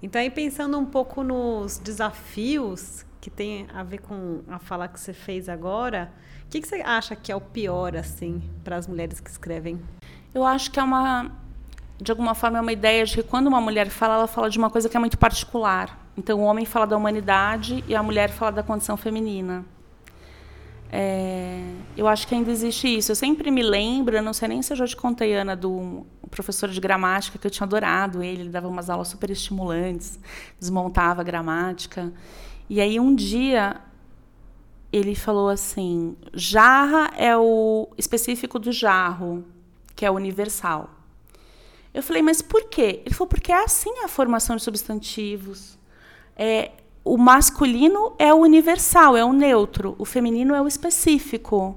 [0.00, 5.00] Então, aí pensando um pouco nos desafios que tem a ver com a fala que
[5.00, 6.12] você fez agora,
[6.46, 9.78] o que, que você acha que é o pior, assim, para as mulheres que escrevem?
[10.32, 11.32] Eu acho que é uma
[12.00, 14.56] de alguma forma, é uma ideia de que quando uma mulher fala, ela fala de
[14.56, 15.99] uma coisa que é muito particular.
[16.16, 19.64] Então, o homem fala da humanidade e a mulher fala da condição feminina.
[20.92, 21.62] É,
[21.96, 23.12] eu acho que ainda existe isso.
[23.12, 26.68] Eu sempre me lembro, não sei nem se eu já te contei, Ana, do professor
[26.68, 28.42] de gramática, que eu tinha adorado ele.
[28.42, 30.18] Ele dava umas aulas super estimulantes,
[30.58, 32.12] desmontava a gramática.
[32.68, 33.80] E aí, um dia,
[34.92, 39.44] ele falou assim: jarra é o específico do jarro,
[39.94, 40.90] que é universal.
[41.92, 43.02] Eu falei, mas por quê?
[43.04, 45.76] Ele falou, porque é assim a formação de substantivos.
[46.36, 46.70] É,
[47.04, 49.94] o masculino é o universal, é o neutro.
[49.98, 51.76] O feminino é o específico.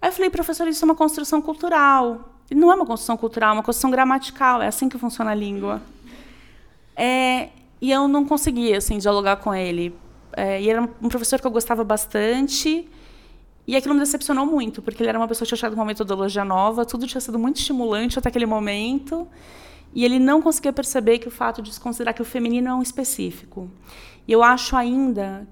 [0.00, 2.30] Aí eu falei, professor, isso é uma construção cultural.
[2.50, 4.60] E não é uma construção cultural, é uma construção gramatical.
[4.60, 5.80] É assim que funciona a língua.
[6.96, 7.48] É,
[7.80, 9.94] e eu não conseguia assim, dialogar com ele.
[10.34, 12.88] É, e era um professor que eu gostava bastante.
[13.66, 16.44] E aquilo me decepcionou muito, porque ele era uma pessoa que tinha achado uma metodologia
[16.44, 19.26] nova, tudo tinha sido muito estimulante até aquele momento,
[19.94, 22.82] e ele não conseguia perceber que o fato de considerar que o feminino é um
[22.82, 23.70] específico.
[24.26, 25.46] E eu acho ainda,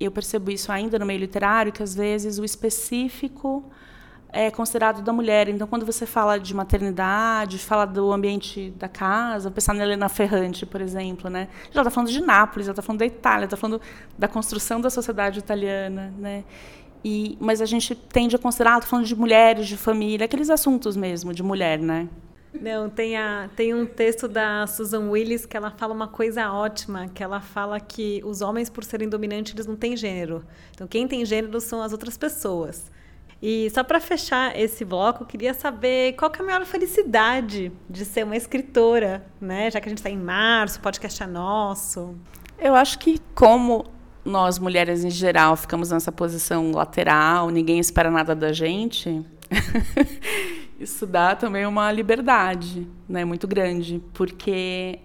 [0.00, 3.64] eu percebo isso ainda no meio literário, que às vezes o específico
[4.30, 5.48] é considerado da mulher.
[5.48, 10.66] Então, quando você fala de maternidade, fala do ambiente da casa, pensar na Helena Ferrante,
[10.66, 11.48] por exemplo, né?
[11.72, 13.80] Já está falando de Nápoles, já está falando da Itália, está falando
[14.18, 16.44] da construção da sociedade italiana, né?
[17.04, 21.32] E, mas a gente tende a considerar, falando de mulheres, de família, aqueles assuntos mesmo
[21.32, 22.08] de mulher, né?
[22.52, 27.08] Não, tem, a, tem um texto da Susan Willis que ela fala uma coisa ótima,
[27.08, 30.44] que ela fala que os homens, por serem dominantes, eles não têm gênero.
[30.70, 32.90] Então, quem tem gênero são as outras pessoas.
[33.40, 38.04] E só para fechar esse bloco, queria saber qual que é a maior felicidade de
[38.04, 39.70] ser uma escritora, né?
[39.70, 42.16] Já que a gente está em março, o podcast é nosso.
[42.58, 43.84] Eu acho que como
[44.24, 49.24] nós mulheres em geral ficamos nessa posição lateral, ninguém espera nada da gente,
[50.78, 55.00] isso dá também uma liberdade, né, muito grande, porque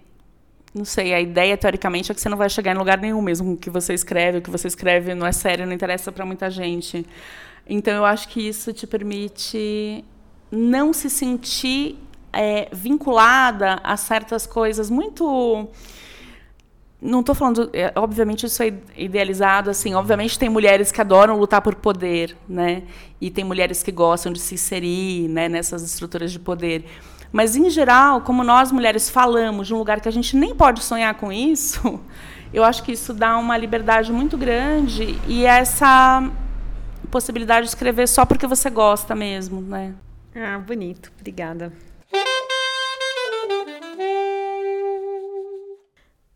[0.74, 3.56] não sei, a ideia teoricamente é que você não vai chegar em lugar nenhum mesmo
[3.56, 7.06] que você escreve, o que você escreve não é sério, não interessa para muita gente.
[7.66, 10.04] Então, eu acho que isso te permite
[10.50, 11.98] não se sentir
[12.32, 15.68] é, vinculada a certas coisas muito
[17.04, 21.60] não estou falando, é, obviamente isso é idealizado assim, obviamente tem mulheres que adoram lutar
[21.60, 22.84] por poder, né?
[23.20, 26.86] E tem mulheres que gostam de se inserir, né, nessas estruturas de poder.
[27.30, 30.82] Mas em geral, como nós mulheres falamos de um lugar que a gente nem pode
[30.82, 32.00] sonhar com isso,
[32.54, 36.26] eu acho que isso dá uma liberdade muito grande e essa
[37.10, 39.94] possibilidade de escrever só porque você gosta mesmo, né?
[40.34, 41.12] Ah, bonito.
[41.20, 41.70] Obrigada.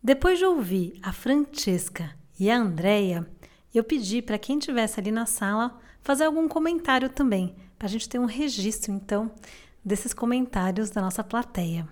[0.02, 3.26] Depois de ouvir a Francesca e a Andrea,
[3.74, 8.08] eu pedi para quem estivesse ali na sala fazer algum comentário também, para a gente
[8.08, 9.28] ter um registro, então,
[9.84, 11.88] desses comentários da nossa plateia.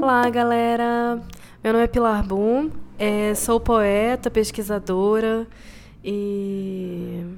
[0.00, 1.20] Olá, galera!
[1.62, 5.48] Meu nome é Pilar Boom, é, sou poeta, pesquisadora,
[6.04, 7.36] e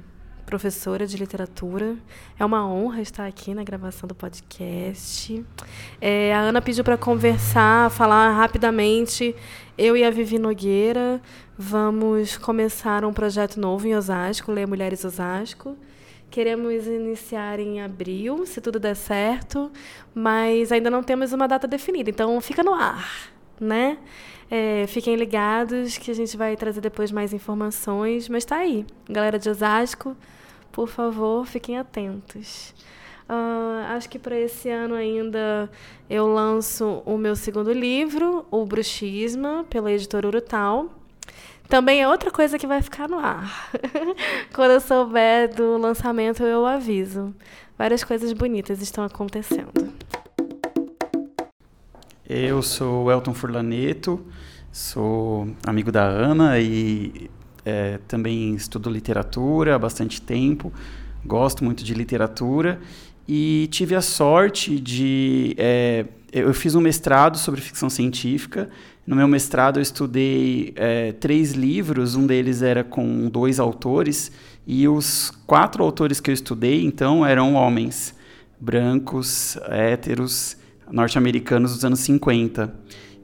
[0.49, 1.95] professora de literatura.
[2.39, 5.45] É uma honra estar aqui na gravação do podcast.
[6.01, 9.35] É, a Ana pediu para conversar, falar rapidamente.
[9.77, 11.21] Eu e a Vivi Nogueira
[11.55, 15.77] vamos começar um projeto novo em Osasco, Ler Mulheres Osasco.
[16.31, 19.71] Queremos iniciar em abril, se tudo der certo,
[20.15, 23.99] mas ainda não temos uma data definida, então fica no ar, né?
[24.51, 28.27] É, fiquem ligados que a gente vai trazer depois mais informações.
[28.27, 28.85] Mas tá aí.
[29.07, 30.17] Galera de Osasco,
[30.71, 32.73] por favor, fiquem atentos.
[33.29, 35.69] Uh, acho que para esse ano ainda
[36.09, 40.89] eu lanço o meu segundo livro, O Bruxisma, pela editora Urutau.
[41.67, 43.69] Também é outra coisa que vai ficar no ar.
[44.55, 47.31] Quando eu souber do lançamento, eu aviso.
[47.77, 49.93] Várias coisas bonitas estão acontecendo.
[52.27, 54.25] Eu sou Elton Furlaneto,
[54.71, 57.29] sou amigo da Ana e
[57.69, 60.73] é, também estudo literatura há bastante tempo,
[61.25, 62.79] gosto muito de literatura
[63.27, 65.55] e tive a sorte de.
[65.57, 68.69] É, eu fiz um mestrado sobre ficção científica.
[69.05, 74.31] No meu mestrado, eu estudei é, três livros, um deles era com dois autores,
[74.67, 78.15] e os quatro autores que eu estudei, então, eram homens
[78.59, 80.57] brancos, héteros
[80.91, 82.73] norte-americanos dos anos 50.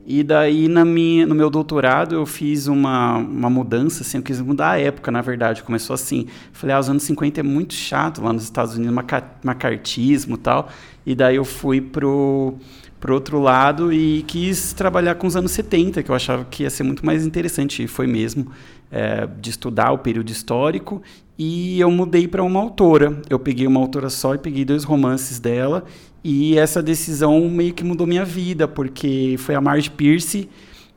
[0.08, 4.40] E daí, na minha, no meu doutorado, eu fiz uma, uma mudança, assim, eu quis
[4.40, 5.64] mudar a época, na verdade.
[5.64, 8.96] Começou assim, falei, ah, os anos 50 é muito chato lá nos Estados Unidos,
[9.44, 10.70] macartismo e tal.
[11.08, 12.54] E daí eu fui pro,
[13.00, 16.70] pro outro lado e quis trabalhar com os anos 70, que eu achava que ia
[16.70, 18.52] ser muito mais interessante, e foi mesmo,
[18.92, 21.02] é, de estudar o período histórico.
[21.38, 23.22] E eu mudei para uma autora.
[23.30, 25.84] Eu peguei uma autora só e peguei dois romances dela
[26.28, 30.50] e essa decisão meio que mudou minha vida, porque foi a Marge Pierce.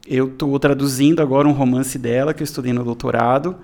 [0.07, 3.55] Eu estou traduzindo agora um romance dela que eu estudei no doutorado.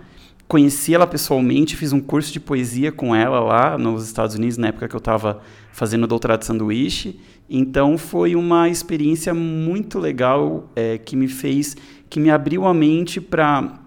[0.46, 4.68] Conheci ela pessoalmente, fiz um curso de poesia com ela lá nos Estados Unidos, na
[4.68, 5.40] época que eu estava
[5.72, 7.18] fazendo o doutorado de sanduíche.
[7.48, 11.76] Então foi uma experiência muito legal é, que me fez,
[12.08, 13.80] que me abriu a mente para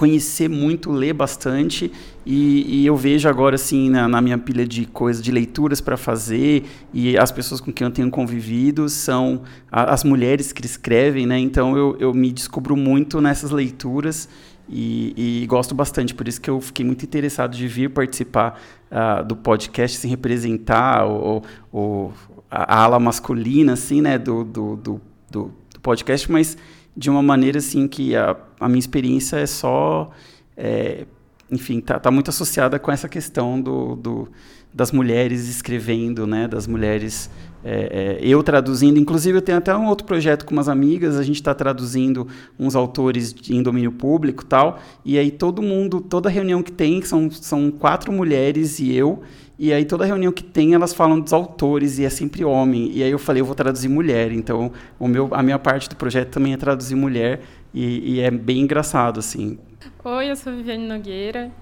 [0.00, 1.92] conhecer muito, ler bastante
[2.24, 5.94] e, e eu vejo agora assim na, na, minha pilha de coisas, de leituras para
[5.94, 6.64] fazer
[6.94, 11.38] e as pessoas com quem eu tenho convivido são a, as mulheres que escrevem, né?
[11.38, 14.26] Então eu, eu me descubro muito nessas leituras
[14.72, 19.24] e, e, gosto bastante, por isso que eu fiquei muito interessado de vir participar uh,
[19.24, 21.42] do podcast, assim, representar o,
[21.72, 22.12] o,
[22.48, 26.56] a, ala masculina, assim, né, do, do, do, do podcast, mas
[26.96, 30.10] de uma maneira assim que a, a minha experiência é só,
[30.56, 31.04] é,
[31.50, 34.28] enfim, tá, tá muito associada com essa questão do, do,
[34.72, 37.30] das mulheres escrevendo, né, das mulheres
[37.62, 41.22] é, é, eu traduzindo, inclusive eu tenho até um outro projeto com umas amigas, a
[41.22, 42.26] gente está traduzindo
[42.58, 47.30] uns autores em domínio público tal, e aí todo mundo, toda reunião que tem, são,
[47.30, 49.22] são quatro mulheres e eu,
[49.58, 53.02] e aí toda reunião que tem elas falam dos autores e é sempre homem, e
[53.02, 56.30] aí eu falei, eu vou traduzir mulher, então o meu, a minha parte do projeto
[56.30, 57.42] também é traduzir mulher,
[57.74, 59.58] e, e é bem engraçado, assim.
[60.02, 61.52] Oi, eu sou Viviane Nogueira,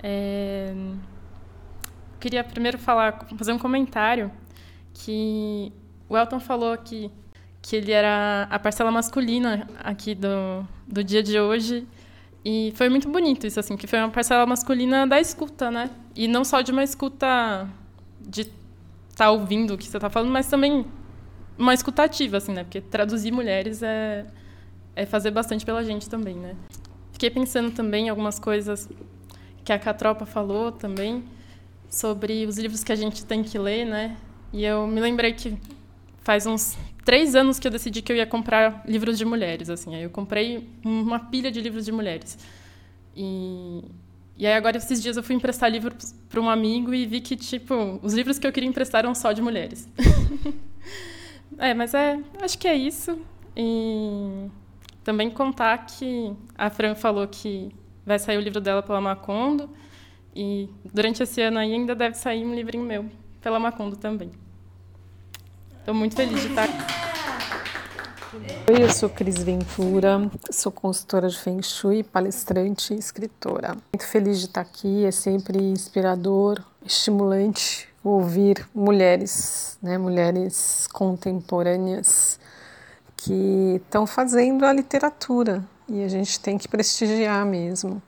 [0.00, 0.72] é...
[2.22, 4.30] queria primeiro falar, fazer um comentário
[4.94, 5.72] que
[6.08, 7.10] o Elton falou aqui
[7.60, 11.86] que ele era a parcela masculina aqui do, do dia de hoje.
[12.44, 15.88] E foi muito bonito isso, assim, que foi uma parcela masculina da escuta, né?
[16.14, 17.68] E não só de uma escuta
[18.20, 18.52] de estar
[19.16, 20.84] tá ouvindo o que você está falando, mas também
[21.56, 22.64] uma escutativa, assim, né?
[22.64, 24.26] Porque traduzir mulheres é,
[24.96, 26.56] é fazer bastante pela gente também, né?
[27.12, 28.88] Fiquei pensando também em algumas coisas
[29.64, 31.22] que a Catropa falou também,
[31.92, 34.16] sobre os livros que a gente tem que ler, né?
[34.50, 35.58] E eu me lembrei que
[36.22, 39.94] faz uns três anos que eu decidi que eu ia comprar livros de mulheres, assim.
[39.94, 42.38] Aí eu comprei uma pilha de livros de mulheres.
[43.14, 43.84] E,
[44.38, 47.36] e aí agora, esses dias, eu fui emprestar livros para um amigo e vi que,
[47.36, 49.86] tipo, os livros que eu queria emprestar eram só de mulheres.
[51.58, 53.18] é, mas é, acho que é isso.
[53.54, 54.48] E
[55.04, 57.68] também contar que a Fran falou que
[58.06, 59.68] vai sair o livro dela pela Macondo.
[60.34, 63.06] E durante esse ano ainda deve sair um livrinho meu
[63.40, 64.30] pela Macondo também.
[65.78, 67.02] Estou muito feliz de estar aqui.
[68.70, 73.76] Oi, eu sou Cris Ventura, sou consultora de Feng Shui, palestrante e escritora.
[73.92, 82.40] Muito feliz de estar aqui, é sempre inspirador, estimulante ouvir mulheres, né, mulheres contemporâneas
[83.16, 88.02] que estão fazendo a literatura e a gente tem que prestigiar mesmo,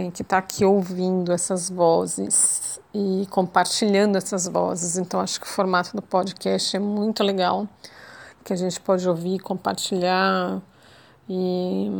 [0.00, 4.96] tem que estar aqui ouvindo essas vozes e compartilhando essas vozes.
[4.96, 7.68] Então, acho que o formato do podcast é muito legal,
[8.42, 10.62] que a gente pode ouvir, compartilhar
[11.28, 11.90] e,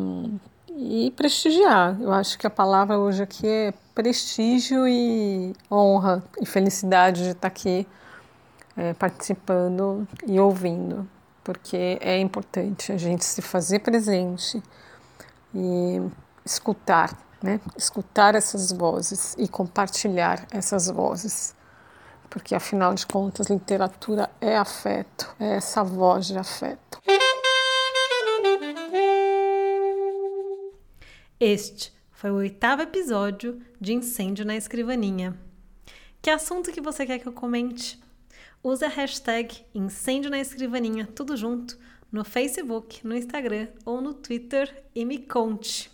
[0.68, 2.00] e prestigiar.
[2.00, 7.48] Eu acho que a palavra hoje aqui é prestígio e honra e felicidade de estar
[7.48, 7.86] aqui
[8.78, 11.06] é, participando e ouvindo,
[11.44, 14.62] porque é importante a gente se fazer presente
[15.54, 16.00] e
[16.46, 17.60] escutar né?
[17.76, 21.54] escutar essas vozes e compartilhar essas vozes.
[22.28, 27.00] Porque, afinal de contas, literatura é afeto, é essa voz de afeto.
[31.40, 35.36] Este foi o oitavo episódio de Incêndio na Escrivaninha.
[36.20, 37.98] Que assunto que você quer que eu comente?
[38.62, 41.78] Use a hashtag Incêndio na Escrivaninha, tudo junto,
[42.12, 45.90] no Facebook, no Instagram ou no Twitter e me conte.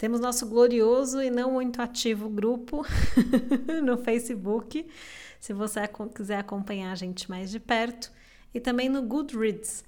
[0.00, 2.86] Temos nosso glorioso e não muito ativo grupo
[3.84, 4.86] no Facebook,
[5.38, 5.80] se você
[6.14, 8.10] quiser acompanhar a gente mais de perto,
[8.54, 9.84] e também no Goodreads.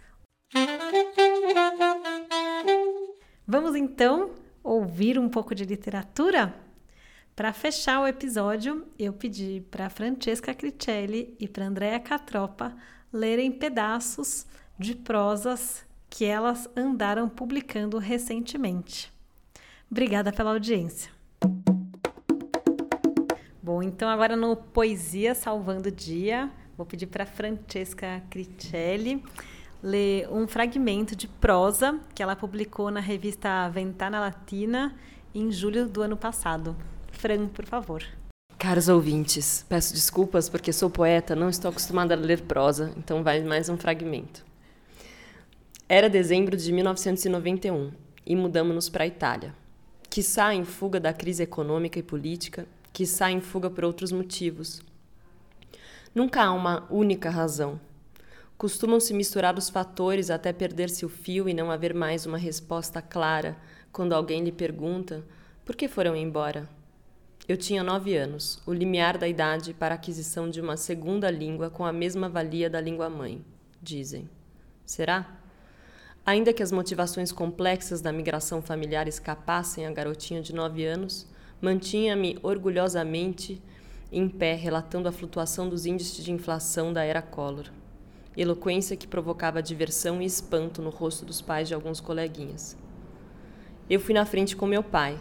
[3.47, 4.33] Vamos então
[4.63, 6.55] ouvir um pouco de literatura?
[7.35, 12.77] Para fechar o episódio, eu pedi para Francesca Cricelli e para Andrea Catropa
[13.11, 14.45] lerem pedaços
[14.79, 19.12] de prosas que elas andaram publicando recentemente.
[19.93, 21.11] Obrigada pela audiência.
[23.63, 29.23] Bom, então agora no Poesia Salvando o Dia, vou pedir para Francesca Cricelli
[29.83, 34.97] ler um fragmento de prosa que ela publicou na revista Ventana Latina
[35.35, 36.75] em julho do ano passado.
[37.11, 38.03] Fran, por favor.
[38.59, 43.43] Caros ouvintes, peço desculpas porque sou poeta, não estou acostumada a ler prosa, então vai
[43.45, 44.43] mais um fragmento.
[45.87, 47.93] Era dezembro de 1991
[48.25, 49.61] e mudamos-nos para a Itália
[50.13, 54.13] que sai em fuga da crise econômica e política, que sai em fuga por outros
[54.13, 54.83] motivos.
[56.15, 57.81] Nunca há uma única razão.
[58.59, 63.01] Costumam se misturar os fatores até perder-se o fio e não haver mais uma resposta
[63.01, 63.57] clara
[63.91, 65.25] quando alguém lhe pergunta
[65.65, 66.69] por que foram embora.
[67.49, 71.71] Eu tinha nove anos, o limiar da idade para a aquisição de uma segunda língua
[71.71, 73.43] com a mesma valia da língua mãe,
[73.81, 74.29] dizem.
[74.85, 75.42] Será?
[76.25, 81.27] Ainda que as motivações complexas da migração familiar escapassem a garotinha de nove anos,
[81.61, 83.61] mantinha-me orgulhosamente
[84.13, 87.67] em pé, relatando a flutuação dos índices de inflação da era Collor.
[88.37, 92.77] Eloquência que provocava diversão e espanto no rosto dos pais de alguns coleguinhas.
[93.91, 95.19] Eu fui na frente com meu pai.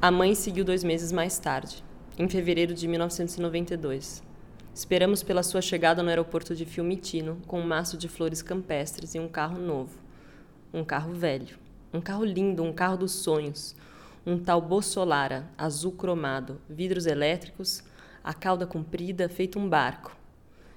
[0.00, 1.84] A mãe seguiu dois meses mais tarde,
[2.18, 4.31] em fevereiro de 1992.
[4.74, 9.20] Esperamos pela sua chegada no aeroporto de Fiumicino com um maço de flores campestres e
[9.20, 9.98] um carro novo.
[10.72, 11.58] Um carro velho.
[11.92, 13.76] Um carro lindo, um carro dos sonhos.
[14.24, 17.84] Um tal Bossolara, azul cromado, vidros elétricos,
[18.24, 20.16] a cauda comprida feito um barco.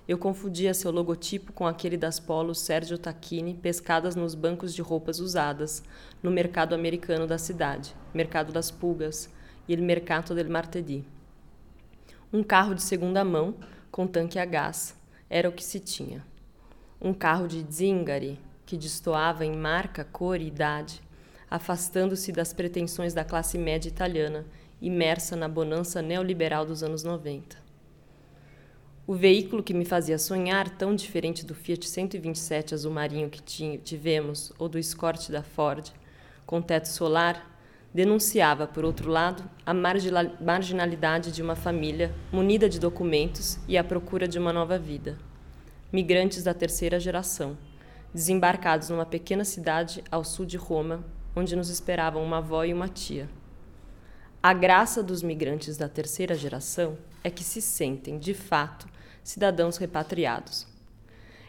[0.05, 5.21] Eu confundia seu logotipo com aquele das polos Sergio Tacchini pescadas nos bancos de roupas
[5.21, 5.81] usadas,
[6.21, 9.29] no mercado americano da cidade, Mercado das Pulgas,
[9.69, 11.05] e il Mercato del Martedì.
[12.31, 13.55] Um carro de segunda mão,
[13.95, 14.93] com tanque a gás,
[15.29, 16.21] era o que se tinha.
[17.01, 21.01] Um carro de Zingari, que destoava em marca, cor e idade,
[21.49, 24.45] afastando-se das pretensões da classe média italiana,
[24.81, 27.55] imersa na bonança neoliberal dos anos 90.
[29.07, 34.51] O veículo que me fazia sonhar, tão diferente do Fiat 127 azul marinho que tivemos
[34.59, 35.89] ou do Escort da Ford,
[36.45, 37.54] com teto solar,
[37.95, 44.27] denunciava, por outro lado, a marginalidade de uma família munida de documentos e à procura
[44.27, 45.17] de uma nova vida.
[45.93, 47.57] Migrantes da terceira geração,
[48.13, 52.89] desembarcados numa pequena cidade ao sul de Roma, onde nos esperavam uma avó e uma
[52.89, 53.29] tia.
[54.43, 58.89] A graça dos migrantes da terceira geração é que se sentem, de fato,
[59.23, 60.67] cidadãos repatriados.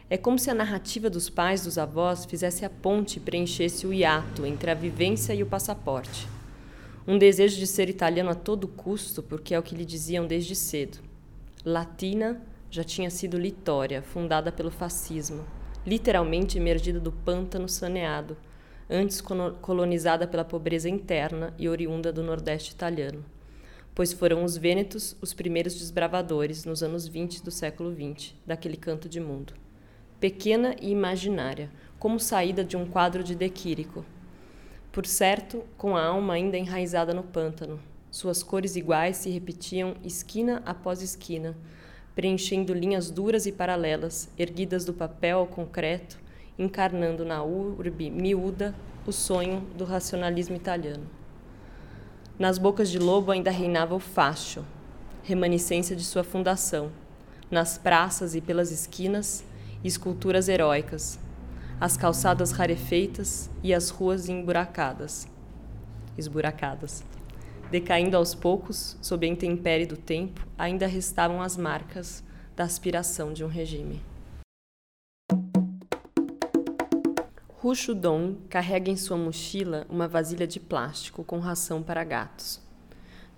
[0.09, 3.93] É como se a narrativa dos pais dos avós fizesse a ponte e preenchesse o
[3.93, 6.36] hiato entre a vivência e o passaporte.
[7.07, 10.55] Um desejo de ser italiano a todo custo, porque é o que lhe diziam desde
[10.55, 10.99] cedo.
[11.63, 15.45] Latina já tinha sido Litória, fundada pelo fascismo,
[15.85, 18.35] literalmente emergida do pântano saneado,
[18.89, 19.21] antes
[19.61, 23.23] colonizada pela pobreza interna e oriunda do Nordeste italiano
[23.97, 29.09] pois foram os Vênetos os primeiros desbravadores nos anos 20 do século XX daquele canto
[29.09, 29.53] de mundo.
[30.19, 34.05] Pequena e imaginária, como saída de um quadro de De Quirico.
[34.97, 37.79] Por certo, com a alma ainda enraizada no pântano,
[38.09, 41.55] suas cores iguais se repetiam esquina após esquina,
[42.15, 46.17] preenchendo linhas duras e paralelas, erguidas do papel ao concreto,
[46.57, 48.73] encarnando na urbe miúda
[49.05, 51.05] o sonho do racionalismo italiano.
[52.39, 54.65] Nas bocas de lobo ainda reinava o facho,
[55.21, 56.91] remanescência de sua fundação.
[57.51, 59.45] Nas praças e pelas esquinas,
[59.83, 61.19] esculturas heróicas,
[61.79, 65.27] as calçadas rarefeitas e as ruas emburacadas,
[66.17, 67.03] esburacadas.
[67.69, 72.23] Decaindo aos poucos, sob a intempérie do tempo, ainda restavam as marcas
[72.55, 74.01] da aspiração de um regime.
[77.59, 82.66] Rushudon carrega em sua mochila uma vasilha de plástico com ração para gatos.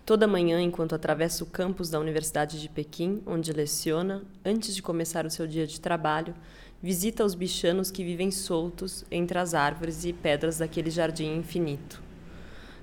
[0.09, 5.23] Toda manhã, enquanto atravessa o campus da Universidade de Pequim, onde leciona, antes de começar
[5.23, 6.33] o seu dia de trabalho,
[6.81, 12.01] visita os bichanos que vivem soltos entre as árvores e pedras daquele jardim infinito.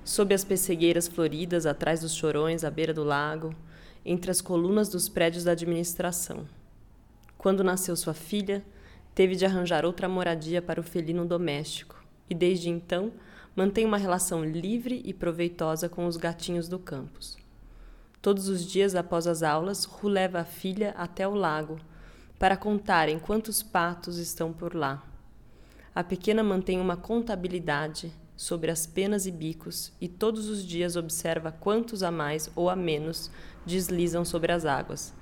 [0.05, 3.53] Sob as pessegueiras floridas atrás dos chorões à beira do lago,
[4.05, 6.47] entre as colunas dos prédios da administração.
[7.37, 8.63] Quando nasceu sua filha,
[9.13, 13.11] teve de arranjar outra moradia para o felino doméstico e, desde então,
[13.57, 17.39] mantém uma relação livre e proveitosa com os gatinhos do campus.
[18.21, 21.79] Todos os dias após as aulas, Ru leva a filha até o lago
[22.37, 25.03] para contarem quantos patos estão por lá.
[25.95, 31.51] A pequena mantém uma contabilidade sobre as penas e bicos e todos os dias observa
[31.51, 33.31] quantos a mais ou a menos
[33.65, 35.15] deslizam sobre as águas.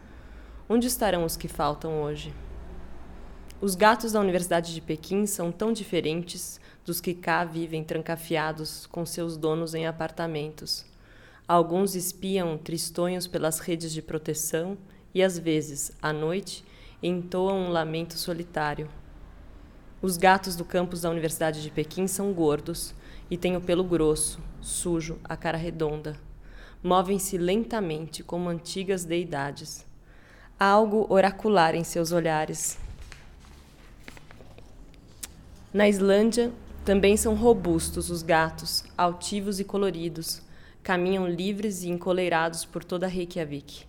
[0.68, 2.34] Onde estarão os que faltam hoje?
[3.62, 9.06] Os gatos da Universidade de Pequim são tão diferentes dos que cá vivem trancafiados com
[9.06, 10.86] seus donos em apartamentos.
[11.48, 14.78] Alguns espiam tristonhos pelas redes de proteção
[15.14, 16.64] e, às vezes, à noite,
[17.02, 18.88] entoam um lamento solitário.
[20.02, 22.94] Os gatos do campus da Universidade de Pequim são gordos
[23.30, 26.16] e têm o pelo grosso, sujo, a cara redonda.
[26.84, 29.86] Movem-se lentamente como antigas deidades.
[30.60, 32.78] Há algo oracular em seus olhares,
[35.76, 36.54] na Islândia,
[36.86, 40.44] também são robustos os gatos, altivos e coloridos,
[40.84, 43.86] caminham livres e encoleirados por toda Reykjavik.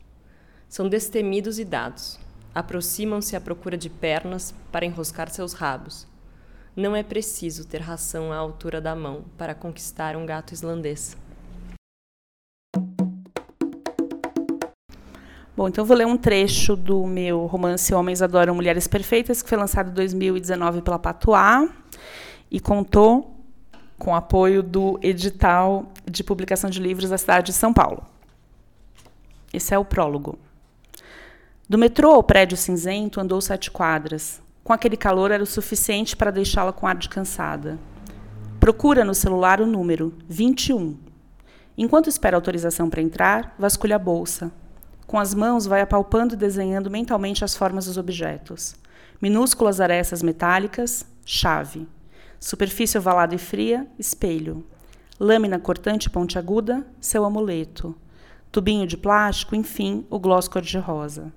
[0.66, 2.18] São destemidos e dados.
[2.54, 6.06] Aproximam-se à procura de pernas para enroscar seus rabos.
[6.74, 11.14] Não é preciso ter ração à altura da mão para conquistar um gato islandês.
[15.54, 19.58] Bom, então vou ler um trecho do meu romance Homens Adoram Mulheres Perfeitas, que foi
[19.58, 21.68] lançado em 2019 pela Patois
[22.50, 23.36] e contou
[23.98, 28.04] com apoio do edital de publicação de livros da cidade de São Paulo.
[29.52, 30.38] Esse é o prólogo.
[31.68, 34.40] Do metrô ao prédio cinzento andou sete quadras.
[34.62, 37.78] Com aquele calor era o suficiente para deixá-la com ar de cansada.
[38.60, 40.96] Procura no celular o número 21.
[41.78, 44.50] Enquanto espera autorização para entrar, vasculha a bolsa.
[45.06, 48.74] Com as mãos, vai apalpando e desenhando mentalmente as formas dos objetos.
[49.20, 51.86] Minúsculas arestas metálicas, chave.
[52.38, 54.64] Superfície ovalada e fria, espelho.
[55.18, 57.94] Lâmina cortante pontiaguda, seu amuleto.
[58.52, 61.32] tubinho de plástico, enfim, o gloss cor-de-rosa.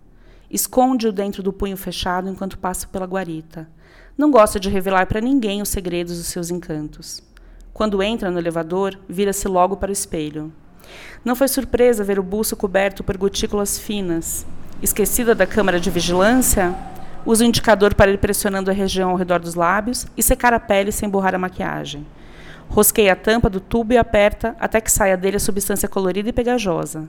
[0.49, 3.69] Esconde-o dentro do punho fechado enquanto passa pela guarita.
[4.17, 7.21] Não gosta de revelar para ninguém os segredos dos seus encantos.
[7.73, 10.51] Quando entra no elevador, vira-se logo para o espelho.
[11.23, 14.45] Não foi surpresa ver o buço coberto por gotículas finas.
[14.81, 16.75] Esquecida da câmara de vigilância,
[17.29, 20.59] usa o indicador para ir pressionando a região ao redor dos lábios e secar a
[20.59, 22.03] pele sem borrar a maquiagem.
[22.67, 26.33] Rosqueia a tampa do tubo e aperta até que saia dele a substância colorida e
[26.33, 27.07] pegajosa.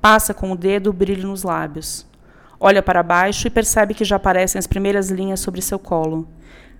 [0.00, 2.06] Passa com o dedo o brilho nos lábios.
[2.60, 6.28] Olha para baixo e percebe que já aparecem as primeiras linhas sobre seu colo.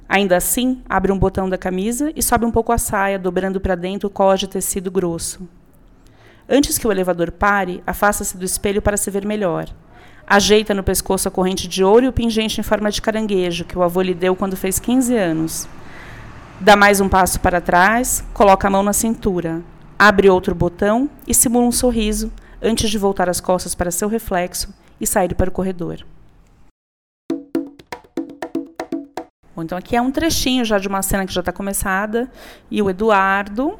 [0.09, 3.75] Ainda assim, abre um botão da camisa e sobe um pouco a saia, dobrando para
[3.75, 5.49] dentro o colo de tecido grosso.
[6.49, 9.75] Antes que o elevador pare, afasta-se do espelho para se ver melhor.
[10.29, 13.79] Ajeita no pescoço a corrente de ouro e o pingente em forma de caranguejo que
[13.79, 15.69] o avô lhe deu quando fez 15 anos.
[16.61, 19.63] Dá mais um passo para trás, coloca a mão na cintura,
[19.97, 24.75] abre outro botão e simula um sorriso antes de voltar as costas para seu reflexo
[25.01, 26.05] e sair para o corredor.
[29.55, 32.29] Bom, então aqui é um trechinho já de uma cena que já está começada
[32.69, 33.79] e o Eduardo,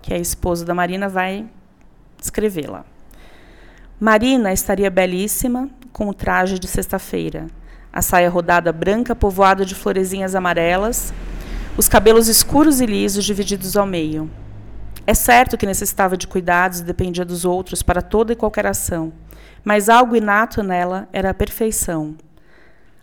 [0.00, 1.46] que é esposo da Marina, vai
[2.18, 2.91] escrevê-la.
[4.02, 7.46] Marina estaria belíssima com o traje de sexta-feira,
[7.92, 11.14] a saia rodada branca povoada de florezinhas amarelas,
[11.76, 14.28] os cabelos escuros e lisos divididos ao meio.
[15.06, 19.12] É certo que necessitava de cuidados e dependia dos outros para toda e qualquer ação,
[19.62, 22.16] mas algo inato nela era a perfeição.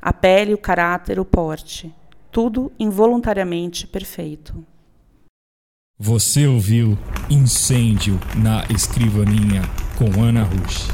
[0.02, 1.96] A pele, o caráter, o porte,
[2.30, 4.66] tudo involuntariamente perfeito.
[5.98, 6.98] Você ouviu
[7.30, 9.62] Incêndio na Escrivaninha
[10.00, 10.88] com Ana Rush.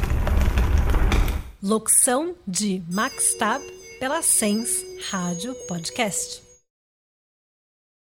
[1.62, 3.62] Locução de Max Tab
[3.99, 6.45] pela Sens Rádio Podcast.